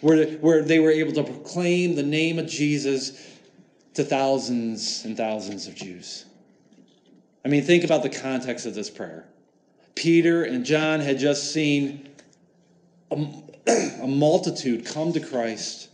where, 0.00 0.26
where 0.38 0.62
they 0.62 0.80
were 0.80 0.90
able 0.90 1.12
to 1.12 1.22
proclaim 1.22 1.94
the 1.94 2.02
name 2.02 2.40
of 2.40 2.48
Jesus 2.48 3.12
to 3.94 4.02
thousands 4.02 5.04
and 5.04 5.16
thousands 5.16 5.68
of 5.68 5.76
Jews. 5.76 6.24
I 7.44 7.48
mean, 7.48 7.62
think 7.62 7.84
about 7.84 8.02
the 8.02 8.10
context 8.10 8.66
of 8.66 8.74
this 8.74 8.90
prayer. 8.90 9.26
Peter 9.94 10.42
and 10.42 10.64
John 10.64 10.98
had 10.98 11.20
just 11.20 11.52
seen 11.52 12.08
a, 13.66 14.06
multitude 14.06 14.86
come 14.86 15.12
to 15.12 15.20
Christ 15.20 15.88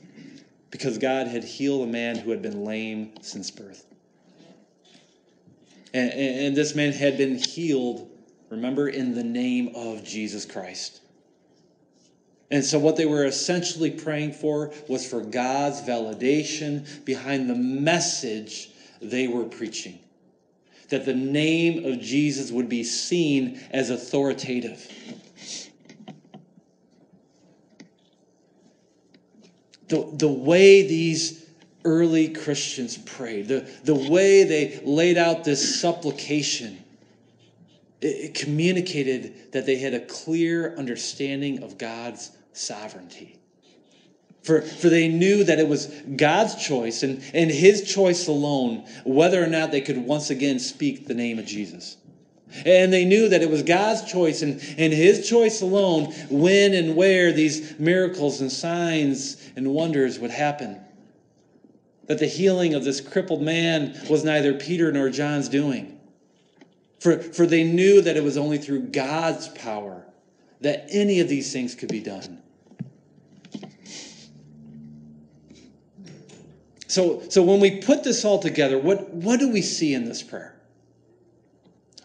because 0.71 0.99
God 0.99 1.27
had 1.29 1.45
healed 1.45 1.89
a 1.89 1.91
man 1.91 2.17
who 2.17 2.31
had 2.31 2.43
been 2.43 2.65
lame 2.65 3.13
since 3.23 3.51
birth. 3.51 3.85
And, 5.95 6.13
and 6.13 6.57
this 6.57 6.75
man 6.75 6.93
had 6.93 7.17
been 7.17 7.37
healed, 7.37 8.11
remember, 8.51 8.89
in 8.89 9.15
the 9.15 9.25
name 9.25 9.73
of 9.75 10.05
Jesus 10.05 10.45
Christ. 10.45 11.01
And 12.51 12.65
so, 12.65 12.79
what 12.79 12.97
they 12.97 13.07
were 13.07 13.25
essentially 13.25 13.91
praying 13.91 14.33
for 14.33 14.73
was 14.89 15.09
for 15.09 15.21
God's 15.21 15.81
validation 15.81 17.05
behind 17.05 17.51
the 17.51 17.55
message 17.55 18.71
they 19.01 19.27
were 19.27 19.45
preaching. 19.45 19.99
That 20.91 21.05
the 21.05 21.15
name 21.15 21.85
of 21.85 22.01
Jesus 22.01 22.53
would 22.53 22.69
be 22.69 22.85
seen 22.85 23.61
as 23.71 23.91
authoritative. 23.91 24.87
The, 29.89 30.09
the 30.13 30.29
way 30.29 30.87
these 30.87 31.47
early 31.85 32.29
Christians 32.29 32.97
prayed, 32.99 33.49
the, 33.49 33.69
the 33.85 33.95
way 33.95 34.45
they 34.45 34.81
laid 34.85 35.17
out 35.17 35.45
this 35.45 35.81
supplication, 35.81 36.83
it, 38.01 38.07
it 38.07 38.35
communicated 38.35 39.53
that 39.53 39.67
they 39.67 39.77
had 39.77 39.95
a 39.95 40.01
clear 40.01 40.75
understanding 40.77 41.63
of 41.63 41.79
God's 41.79 42.31
sovereignty. 42.53 43.39
For, 44.47 44.63
for 44.63 44.89
they 44.89 45.09
knew 45.09 45.43
that 45.43 45.59
it 45.59 45.67
was 45.67 45.87
God's 45.87 46.55
choice 46.55 47.03
and, 47.03 47.21
and 47.35 47.51
His 47.51 47.83
choice 47.83 48.29
alone 48.29 48.87
whether 49.05 49.43
or 49.43 49.49
not 49.49 49.73
they 49.73 49.81
could 49.81 49.99
once 49.99 50.31
again 50.31 50.61
speak 50.61 51.07
the 51.07 51.15
name 51.15 51.41
of 51.41 51.47
Jesus. 51.47 51.97
And 52.65 52.93
they 52.93 53.05
knew 53.05 53.29
that 53.29 53.43
it 53.43 53.51
was 53.51 53.65
God's 53.65 54.05
choice 54.05 54.43
and, 54.43 54.63
and 54.79 54.93
His 54.93 55.29
choice 55.29 55.63
alone 55.63 56.13
when 56.31 56.75
and 56.75 56.95
where 56.95 57.33
these 57.33 57.77
miracles 57.81 58.41
and 58.41 58.51
signs 58.51 59.46
and 59.57 59.73
wonders 59.73 60.19
would 60.19 60.31
happen. 60.31 60.81
That 62.07 62.19
the 62.19 62.27
healing 62.27 62.75
of 62.75 62.85
this 62.85 63.01
crippled 63.01 63.43
man 63.43 63.99
was 64.09 64.23
neither 64.23 64.55
Peter 64.55 64.93
nor 64.93 65.11
John's 65.11 65.49
doing. 65.49 65.99
For, 67.01 67.19
for 67.19 67.47
they 67.47 67.65
knew 67.65 68.01
that 68.03 68.17
it 68.17 68.23
was 68.23 68.37
only 68.37 68.59
through 68.59 68.83
God's 68.89 69.49
power 69.49 70.07
that 70.61 70.87
any 70.91 71.21
of 71.21 71.29
these 71.29 71.53
things 71.53 71.75
could 71.75 71.89
be 71.89 72.01
done. 72.01 72.43
So, 76.87 77.23
so 77.29 77.43
when 77.43 77.61
we 77.61 77.83
put 77.83 78.05
this 78.05 78.25
all 78.25 78.39
together, 78.39 78.79
what, 78.79 79.11
what 79.11 79.41
do 79.41 79.51
we 79.51 79.61
see 79.61 79.93
in 79.93 80.05
this 80.05 80.23
prayer? 80.23 80.55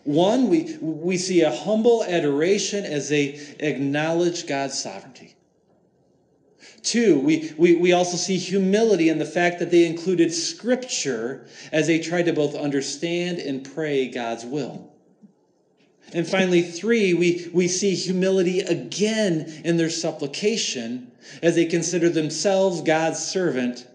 One, 0.04 0.50
we, 0.50 0.78
we 0.82 1.18
see 1.18 1.42
a 1.42 1.56
humble 1.56 2.04
adoration 2.04 2.84
as 2.84 3.08
they 3.08 3.40
acknowledge 3.60 4.48
God's 4.48 4.82
sovereignty. 4.82 5.36
Two, 6.84 7.20
we, 7.20 7.54
we, 7.58 7.76
we 7.76 7.94
also 7.94 8.18
see 8.18 8.38
humility 8.38 9.10
in 9.10 9.20
the 9.20 9.26
fact 9.26 9.60
that 9.60 9.70
they 9.70 9.86
included 9.86 10.34
scripture 10.34 11.46
as 11.72 11.88
they 11.88 12.00
tried 12.00 12.26
to 12.26 12.34
both 12.34 12.56
understand 12.56 13.38
and 13.38 13.64
pray 13.74 14.08
God's 14.08 14.46
will. 14.46 14.92
And 16.14 16.28
finally, 16.28 16.62
three, 16.62 17.14
we, 17.14 17.50
we 17.54 17.68
see 17.68 17.96
humility 17.96 18.60
again 18.62 19.62
in 19.64 19.78
their 19.78 19.90
supplication 19.90 21.12
as 21.42 21.56
they 21.56 21.66
consider 21.66 22.10
themselves 22.10 22.82
God's 22.82 23.20
servant 23.20 23.88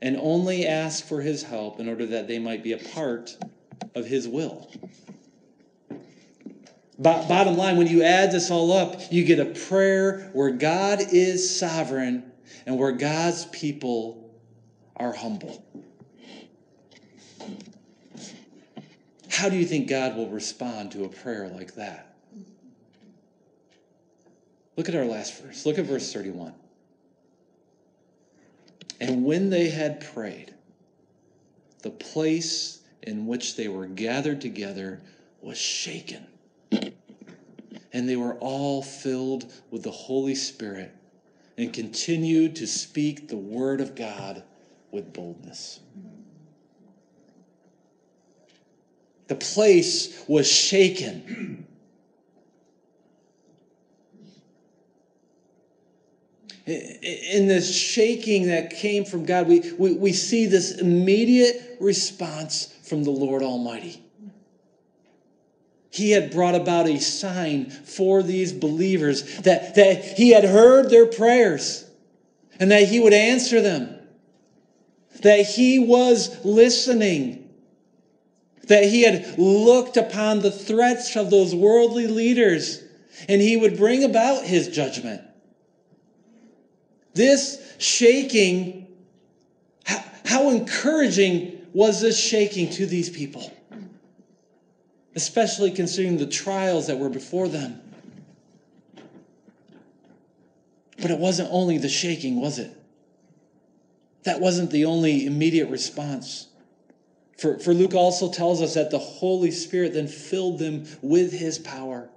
and 0.00 0.16
only 0.16 0.66
ask 0.66 1.04
for 1.04 1.20
his 1.20 1.42
help 1.42 1.78
in 1.78 1.88
order 1.88 2.06
that 2.06 2.26
they 2.26 2.38
might 2.38 2.62
be 2.62 2.72
a 2.72 2.78
part 2.78 3.36
of 3.94 4.06
his 4.06 4.26
will. 4.26 4.70
Bo- 7.00 7.26
bottom 7.26 7.56
line, 7.56 7.78
when 7.78 7.86
you 7.86 8.02
add 8.02 8.30
this 8.30 8.50
all 8.50 8.72
up, 8.72 9.00
you 9.10 9.24
get 9.24 9.38
a 9.38 9.46
prayer 9.46 10.28
where 10.34 10.50
God 10.50 11.00
is 11.12 11.58
sovereign 11.58 12.30
and 12.66 12.78
where 12.78 12.92
God's 12.92 13.46
people 13.46 14.30
are 14.96 15.14
humble. 15.14 15.64
How 19.30 19.48
do 19.48 19.56
you 19.56 19.64
think 19.64 19.88
God 19.88 20.14
will 20.14 20.28
respond 20.28 20.92
to 20.92 21.04
a 21.04 21.08
prayer 21.08 21.48
like 21.48 21.76
that? 21.76 22.14
Look 24.76 24.90
at 24.90 24.94
our 24.94 25.06
last 25.06 25.40
verse. 25.40 25.64
Look 25.64 25.78
at 25.78 25.86
verse 25.86 26.12
31. 26.12 26.52
And 29.00 29.24
when 29.24 29.48
they 29.48 29.70
had 29.70 30.02
prayed, 30.12 30.54
the 31.80 31.90
place 31.90 32.82
in 33.02 33.26
which 33.26 33.56
they 33.56 33.68
were 33.68 33.86
gathered 33.86 34.42
together 34.42 35.00
was 35.40 35.56
shaken. 35.56 36.26
And 37.92 38.08
they 38.08 38.16
were 38.16 38.34
all 38.34 38.82
filled 38.82 39.52
with 39.70 39.82
the 39.82 39.90
Holy 39.90 40.34
Spirit 40.34 40.92
and 41.58 41.72
continued 41.72 42.56
to 42.56 42.66
speak 42.66 43.28
the 43.28 43.36
word 43.36 43.80
of 43.80 43.94
God 43.94 44.42
with 44.90 45.12
boldness. 45.12 45.80
The 49.28 49.34
place 49.34 50.24
was 50.26 50.50
shaken. 50.50 51.66
in 56.66 57.48
this 57.48 57.74
shaking 57.74 58.46
that 58.46 58.70
came 58.70 59.04
from 59.04 59.24
God, 59.24 59.48
we, 59.48 59.72
we, 59.78 59.92
we 59.92 60.12
see 60.12 60.46
this 60.46 60.72
immediate 60.78 61.76
response 61.80 62.66
from 62.82 63.02
the 63.02 63.10
Lord 63.10 63.42
Almighty. 63.42 64.02
He 66.00 66.12
had 66.12 66.30
brought 66.30 66.54
about 66.54 66.88
a 66.88 66.98
sign 66.98 67.68
for 67.68 68.22
these 68.22 68.54
believers 68.54 69.36
that, 69.40 69.74
that 69.74 70.02
he 70.16 70.30
had 70.30 70.44
heard 70.44 70.88
their 70.88 71.04
prayers 71.04 71.84
and 72.58 72.70
that 72.70 72.88
he 72.88 73.00
would 73.00 73.12
answer 73.12 73.60
them, 73.60 73.98
that 75.20 75.44
he 75.44 75.78
was 75.78 76.42
listening, 76.42 77.50
that 78.68 78.84
he 78.84 79.02
had 79.02 79.38
looked 79.38 79.98
upon 79.98 80.40
the 80.40 80.50
threats 80.50 81.16
of 81.16 81.28
those 81.28 81.54
worldly 81.54 82.06
leaders 82.06 82.82
and 83.28 83.42
he 83.42 83.58
would 83.58 83.76
bring 83.76 84.02
about 84.02 84.44
his 84.44 84.68
judgment. 84.68 85.20
This 87.12 87.74
shaking, 87.76 88.86
how, 89.84 90.02
how 90.24 90.48
encouraging 90.48 91.58
was 91.74 92.00
this 92.00 92.18
shaking 92.18 92.70
to 92.70 92.86
these 92.86 93.10
people? 93.10 93.52
Especially 95.14 95.70
considering 95.70 96.18
the 96.18 96.26
trials 96.26 96.86
that 96.86 96.98
were 96.98 97.08
before 97.08 97.48
them. 97.48 97.80
But 101.00 101.10
it 101.10 101.18
wasn't 101.18 101.48
only 101.50 101.78
the 101.78 101.88
shaking, 101.88 102.40
was 102.40 102.58
it? 102.58 102.76
That 104.24 104.40
wasn't 104.40 104.70
the 104.70 104.84
only 104.84 105.26
immediate 105.26 105.70
response. 105.70 106.46
For, 107.38 107.58
for 107.58 107.72
Luke 107.72 107.94
also 107.94 108.30
tells 108.30 108.60
us 108.60 108.74
that 108.74 108.90
the 108.90 108.98
Holy 108.98 109.50
Spirit 109.50 109.94
then 109.94 110.06
filled 110.06 110.58
them 110.58 110.84
with 111.00 111.32
his 111.32 111.58
power, 111.58 112.10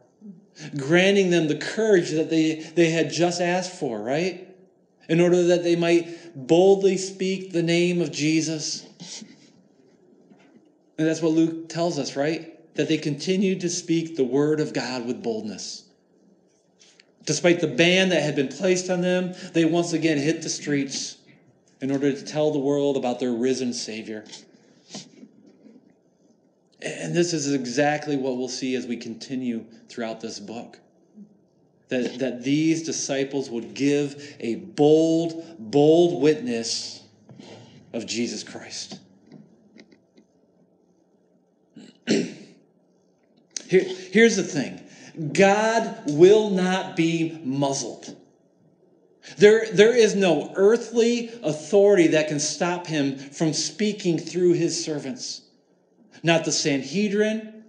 granting 0.75 1.29
them 1.29 1.47
the 1.47 1.55
courage 1.55 2.11
that 2.11 2.29
they, 2.29 2.55
they 2.75 2.89
had 2.89 3.09
just 3.09 3.39
asked 3.39 3.71
for, 3.79 4.01
right? 4.01 4.53
in 5.09 5.19
order 5.19 5.43
that 5.43 5.63
they 5.63 5.75
might 5.75 6.07
boldly 6.47 6.97
speak 6.97 7.51
the 7.51 7.63
name 7.63 8.01
of 8.01 8.11
Jesus. 8.11 8.85
And 10.97 11.07
that's 11.07 11.21
what 11.21 11.33
Luke 11.33 11.69
tells 11.69 11.99
us, 11.99 12.15
right? 12.15 12.53
That 12.76 12.88
they 12.88 12.97
continued 12.97 13.61
to 13.61 13.69
speak 13.69 14.15
the 14.15 14.24
word 14.24 14.59
of 14.59 14.74
God 14.74 15.05
with 15.05 15.21
boldness. 15.21 15.84
Despite 17.26 17.61
the 17.61 17.67
ban 17.67 18.09
that 18.09 18.21
had 18.21 18.36
been 18.36 18.49
placed 18.49 18.89
on 18.89 19.01
them, 19.01 19.34
they 19.53 19.65
once 19.65 19.93
again 19.93 20.17
hit 20.17 20.41
the 20.41 20.49
streets 20.49 21.17
in 21.82 21.91
order 21.91 22.11
to 22.11 22.24
tell 22.24 22.51
the 22.51 22.59
world 22.59 22.97
about 22.97 23.19
their 23.19 23.32
risen 23.32 23.74
Savior. 23.74 24.26
And 26.82 27.15
this 27.15 27.32
is 27.32 27.53
exactly 27.53 28.17
what 28.17 28.38
we'll 28.38 28.49
see 28.49 28.76
as 28.76 28.86
we 28.86 28.97
continue 28.97 29.65
throughout 29.88 30.19
this 30.19 30.39
book 30.39 30.80
that, 31.93 32.19
that 32.19 32.43
these 32.43 32.84
disciples 32.84 33.49
would 33.49 33.74
give 33.74 34.36
a 34.39 34.55
bold, 34.55 35.55
bold 35.59 36.21
witness 36.21 37.03
of 37.93 38.07
Jesus 38.07 38.43
Christ. 38.43 38.99
Here, 43.74 43.86
here's 44.11 44.36
the 44.36 44.43
thing 44.43 44.80
God 45.34 46.03
will 46.05 46.51
not 46.51 46.95
be 46.95 47.41
muzzled. 47.43 48.15
There, 49.39 49.65
there 49.74 49.95
is 49.95 50.13
no 50.13 50.53
earthly 50.55 51.32
authority 51.41 52.07
that 52.09 52.28
can 52.28 52.39
stop 52.39 52.86
him 52.86 53.17
from 53.17 53.51
speaking 53.51 54.19
through 54.19 54.53
his 54.53 54.86
servants. 54.86 55.41
Not 56.21 56.45
the 56.45 56.51
Sanhedrin, 56.51 57.63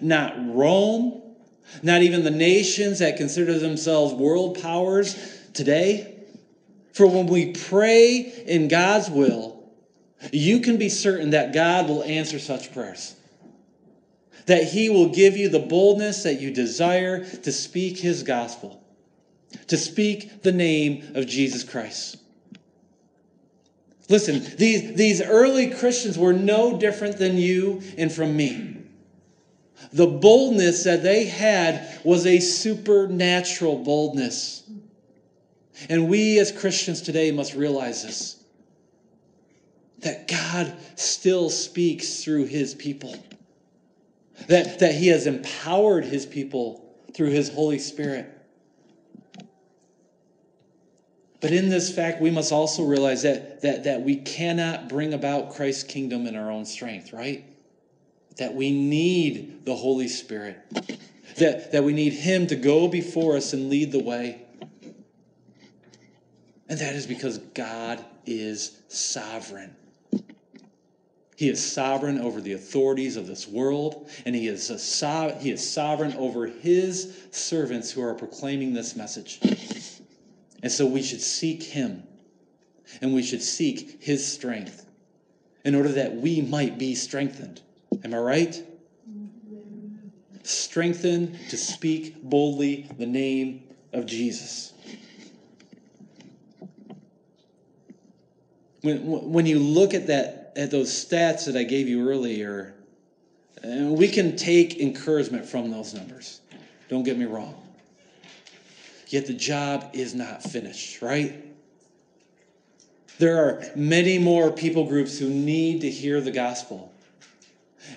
not 0.00 0.34
Rome, 0.54 1.20
not 1.82 2.02
even 2.02 2.22
the 2.22 2.30
nations 2.30 3.00
that 3.00 3.16
consider 3.16 3.58
themselves 3.58 4.14
world 4.14 4.62
powers 4.62 5.16
today. 5.52 6.14
For 6.92 7.08
when 7.08 7.26
we 7.26 7.54
pray 7.54 8.18
in 8.46 8.68
God's 8.68 9.10
will, 9.10 9.68
you 10.32 10.60
can 10.60 10.76
be 10.76 10.88
certain 10.88 11.30
that 11.30 11.52
God 11.52 11.88
will 11.88 12.04
answer 12.04 12.38
such 12.38 12.72
prayers. 12.72 13.16
That 14.46 14.64
He 14.64 14.88
will 14.88 15.08
give 15.08 15.36
you 15.36 15.48
the 15.48 15.58
boldness 15.58 16.22
that 16.22 16.40
you 16.40 16.50
desire 16.50 17.24
to 17.24 17.52
speak 17.52 17.98
His 17.98 18.22
gospel, 18.22 18.82
to 19.68 19.76
speak 19.76 20.42
the 20.42 20.52
name 20.52 21.12
of 21.14 21.26
Jesus 21.26 21.64
Christ. 21.64 22.16
Listen, 24.08 24.44
these, 24.56 24.94
these 24.94 25.22
early 25.22 25.70
Christians 25.70 26.18
were 26.18 26.32
no 26.32 26.76
different 26.76 27.16
than 27.18 27.36
you 27.36 27.80
and 27.96 28.10
from 28.10 28.36
me. 28.36 28.76
The 29.92 30.06
boldness 30.06 30.84
that 30.84 31.02
they 31.04 31.26
had 31.26 32.00
was 32.04 32.26
a 32.26 32.40
supernatural 32.40 33.84
boldness. 33.84 34.64
And 35.88 36.08
we 36.08 36.38
as 36.38 36.52
Christians 36.52 37.00
today 37.00 37.30
must 37.30 37.54
realize 37.54 38.02
this 38.02 38.36
that 40.00 40.26
God 40.28 40.74
still 40.94 41.50
speaks 41.50 42.24
through 42.24 42.46
his 42.46 42.74
people, 42.74 43.14
that, 44.48 44.78
that 44.80 44.94
he 44.94 45.08
has 45.08 45.26
empowered 45.26 46.04
his 46.04 46.26
people 46.26 46.84
through 47.14 47.30
his 47.30 47.48
Holy 47.48 47.78
Spirit. 47.78 48.26
But 51.40 51.52
in 51.52 51.70
this 51.70 51.94
fact, 51.94 52.20
we 52.20 52.30
must 52.30 52.52
also 52.52 52.84
realize 52.84 53.22
that, 53.22 53.62
that, 53.62 53.84
that 53.84 54.02
we 54.02 54.16
cannot 54.16 54.88
bring 54.88 55.14
about 55.14 55.54
Christ's 55.54 55.84
kingdom 55.84 56.26
in 56.26 56.36
our 56.36 56.50
own 56.50 56.66
strength, 56.66 57.12
right? 57.12 57.44
That 58.36 58.54
we 58.54 58.70
need 58.70 59.64
the 59.64 59.74
Holy 59.74 60.08
Spirit, 60.08 60.58
that, 61.38 61.72
that 61.72 61.82
we 61.82 61.94
need 61.94 62.12
Him 62.12 62.46
to 62.48 62.56
go 62.56 62.88
before 62.88 63.36
us 63.36 63.54
and 63.54 63.70
lead 63.70 63.90
the 63.90 64.02
way. 64.02 64.42
And 66.68 66.78
that 66.78 66.94
is 66.94 67.06
because 67.06 67.38
God 67.38 68.04
is 68.26 68.78
sovereign. 68.88 69.74
He 71.40 71.48
is 71.48 71.72
sovereign 71.72 72.20
over 72.20 72.42
the 72.42 72.52
authorities 72.52 73.16
of 73.16 73.26
this 73.26 73.48
world, 73.48 74.10
and 74.26 74.36
he 74.36 74.46
is, 74.46 74.62
so- 74.62 75.34
he 75.40 75.50
is 75.50 75.66
sovereign 75.66 76.12
over 76.18 76.46
his 76.46 77.16
servants 77.30 77.90
who 77.90 78.02
are 78.02 78.12
proclaiming 78.12 78.74
this 78.74 78.94
message. 78.94 79.40
And 80.62 80.70
so 80.70 80.84
we 80.84 81.00
should 81.00 81.22
seek 81.22 81.62
him, 81.62 82.02
and 83.00 83.14
we 83.14 83.22
should 83.22 83.40
seek 83.40 84.02
his 84.02 84.22
strength 84.22 84.84
in 85.64 85.74
order 85.74 85.88
that 85.92 86.14
we 86.14 86.42
might 86.42 86.78
be 86.78 86.94
strengthened. 86.94 87.62
Am 88.04 88.12
I 88.12 88.18
right? 88.18 88.62
Strengthened 90.42 91.38
to 91.48 91.56
speak 91.56 92.22
boldly 92.22 92.86
the 92.98 93.06
name 93.06 93.62
of 93.94 94.04
Jesus. 94.04 94.74
When, 98.82 99.32
when 99.32 99.46
you 99.46 99.58
look 99.58 99.94
at 99.94 100.08
that 100.08 100.39
at 100.60 100.70
those 100.70 100.90
stats 100.90 101.46
that 101.46 101.56
I 101.56 101.62
gave 101.62 101.88
you 101.88 102.06
earlier, 102.06 102.74
and 103.62 103.96
we 103.96 104.08
can 104.08 104.36
take 104.36 104.78
encouragement 104.78 105.46
from 105.46 105.70
those 105.70 105.94
numbers. 105.94 106.42
Don't 106.90 107.02
get 107.02 107.16
me 107.16 107.24
wrong. 107.24 107.54
Yet 109.08 109.26
the 109.26 109.32
job 109.32 109.88
is 109.94 110.14
not 110.14 110.42
finished, 110.42 111.00
right? 111.00 111.42
There 113.18 113.38
are 113.38 113.64
many 113.74 114.18
more 114.18 114.50
people 114.50 114.84
groups 114.84 115.18
who 115.18 115.30
need 115.30 115.80
to 115.80 115.90
hear 115.90 116.20
the 116.20 116.30
gospel. 116.30 116.92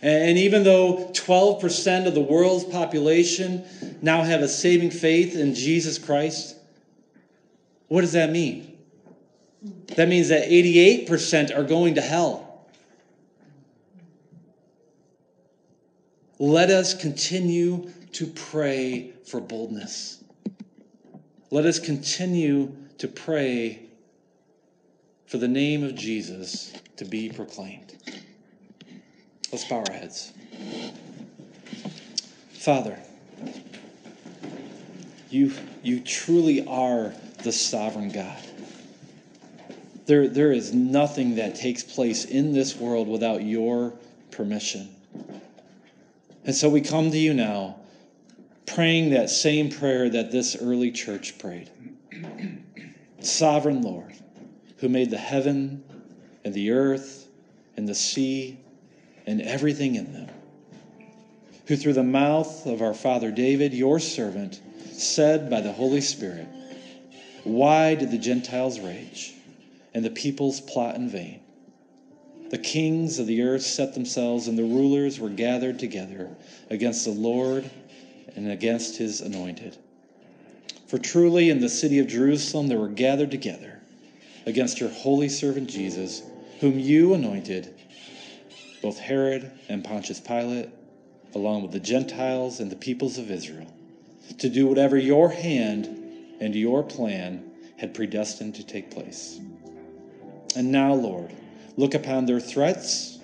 And 0.01 0.38
even 0.38 0.64
though 0.64 1.11
12% 1.14 2.07
of 2.07 2.14
the 2.14 2.22
world's 2.22 2.64
population 2.64 3.66
now 4.01 4.24
have 4.24 4.39
a 4.39 4.47
saving 4.47 4.91
faith 4.91 5.36
in 5.36 5.53
Jesus 5.53 5.99
Christ, 5.99 6.55
what 7.89 8.01
does 8.01 8.14
that 8.14 8.32
mean? 8.32 8.78
That 9.97 10.07
means 10.07 10.30
that 10.30 10.47
88% 10.47 11.57
are 11.57 11.64
going 11.64 11.95
to 11.95 12.01
hell. 12.01 12.51
Let 16.40 16.72
us 16.72 16.94
continue 16.94 17.92
to 18.14 18.28
pray 18.28 19.12
for 19.26 19.40
boldness. 19.40 20.24
Let 21.52 21.66
us 21.66 21.80
continue 21.80 22.76
to 22.98 23.08
pray 23.08 23.84
for 25.28 25.38
the 25.38 25.48
name 25.48 25.84
of 25.84 25.96
Jesus 25.96 26.74
to 26.98 27.06
be 27.06 27.30
proclaimed. 27.30 27.96
Let's 29.52 29.66
bow 29.66 29.84
our 29.88 29.94
heads. 29.94 30.34
Father, 32.52 32.98
you, 35.30 35.52
you 35.84 36.00
truly 36.00 36.66
are 36.66 37.14
the 37.44 37.52
sovereign 37.52 38.10
God. 38.10 38.42
There, 40.06 40.28
there 40.28 40.52
is 40.52 40.74
nothing 40.74 41.36
that 41.36 41.56
takes 41.56 41.84
place 41.84 42.26
in 42.26 42.54
this 42.54 42.76
world 42.76 43.08
without 43.08 43.44
your 43.44 43.94
permission. 44.32 44.90
And 46.46 46.56
so 46.56 46.70
we 46.70 46.82
come 46.82 47.12
to 47.12 47.18
you 47.18 47.34
now, 47.34 47.78
praying 48.66 49.12
that 49.12 49.30
same 49.30 49.70
prayer 49.70 50.10
that 50.10 50.32
this 50.32 50.56
early 50.56 50.91
church 50.91 51.38
prayed 51.38 51.70
Sovereign 53.20 53.82
Lord, 53.82 54.14
who 54.78 54.89
made 54.89 55.10
the 55.10 55.18
heaven 55.18 55.84
and 56.44 56.54
the 56.54 56.72
earth 56.72 57.28
and 57.78 57.88
the 57.88 57.96
sea 57.96 58.60
and 59.26 59.41
everything 59.41 59.96
in 59.96 60.12
them, 60.12 60.28
who 61.68 61.78
through 61.78 61.94
the 61.94 62.04
mouth 62.04 62.66
of 62.66 62.82
our 62.82 62.94
father 62.94 63.32
David, 63.32 63.74
your 63.74 64.00
servant, 64.00 64.60
said 64.91 65.50
by 65.50 65.62
the 65.62 65.72
Holy 65.72 66.02
Spirit, 66.02 66.48
Why 67.46 67.96
did 67.96 68.12
the 68.12 68.18
Gentiles 68.18 68.80
rage? 68.80 69.34
and 69.94 70.04
the 70.04 70.10
peoples 70.10 70.60
plot 70.60 70.96
in 70.96 71.08
vain. 71.08 71.39
The 72.54 72.60
kings 72.60 73.18
of 73.18 73.26
the 73.26 73.41
earth 73.41 73.64
set 73.64 73.95
themselves, 73.95 74.47
and 74.47 74.56
the 74.56 74.64
rulers 74.64 75.20
were 75.20 75.32
gathered 75.32 75.80
together 75.80 76.30
against 76.70 77.04
the 77.04 77.10
Lord 77.10 77.68
and 78.36 78.51
against 78.51 78.95
his 78.95 79.22
anointed. 79.22 79.76
For 80.86 80.99
truly 80.99 81.49
in 81.49 81.62
the 81.62 81.68
city 81.68 81.97
of 81.97 82.06
Jerusalem 82.06 82.68
there 82.68 82.78
were 82.78 82.89
gathered 82.89 83.32
together 83.32 83.80
against 84.45 84.80
your 84.80 84.91
holy 84.91 85.30
servant 85.30 85.68
Jesus, 85.68 86.22
whom 86.60 86.78
you 86.78 87.16
anointed, 87.16 87.74
both 88.84 88.99
Herod 88.99 89.49
and 89.68 89.84
Pontius 89.84 90.20
Pilate, 90.20 90.70
along 91.34 91.64
with 91.64 91.72
the 91.72 91.80
Gentiles 91.80 92.60
and 92.60 92.72
the 92.72 92.76
peoples 92.76 93.18
of 93.18 93.32
Israel, 93.32 93.74
to 94.38 94.47
do 94.47 94.68
whatever 94.68 94.95
your 94.95 95.30
hand 95.30 95.88
and 96.39 96.54
your 96.54 96.84
plan 96.84 97.49
had 97.78 97.95
predestined 97.95 98.54
to 98.54 98.64
take 98.64 98.91
place. 98.91 99.39
And 100.56 100.72
now, 100.72 100.93
Lord, 100.93 101.34
look 101.78 101.93
upon 101.93 102.26
their 102.26 102.39
threats 102.39 103.19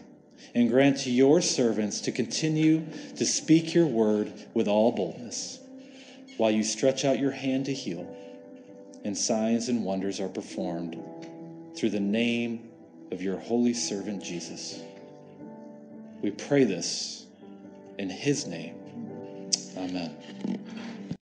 and 0.55 0.69
grant 0.69 0.97
to 0.99 1.11
your 1.11 1.41
servants 1.41 2.01
to 2.01 2.11
continue 2.11 2.85
to 3.15 3.25
speak 3.25 3.73
your 3.73 3.85
word 3.85 4.33
with 4.53 4.67
all 4.67 4.91
boldness, 4.91 5.59
while 6.37 6.51
you 6.51 6.63
stretch 6.63 7.05
out 7.05 7.19
your 7.19 7.31
hand 7.31 7.65
to 7.65 7.73
heal, 7.73 8.07
and 9.05 9.17
signs 9.17 9.69
and 9.69 9.83
wonders 9.83 10.19
are 10.19 10.29
performed 10.29 10.97
through 11.75 11.89
the 11.91 11.99
name 11.99 12.69
of 13.11 13.21
your 13.21 13.37
holy 13.37 13.73
servant 13.73 14.23
Jesus. 14.23 14.81
We 16.21 16.31
pray 16.31 16.63
this 16.63 17.25
in 17.97 18.09
his 18.09 18.47
name. 18.47 18.75
Amen. 19.77 20.15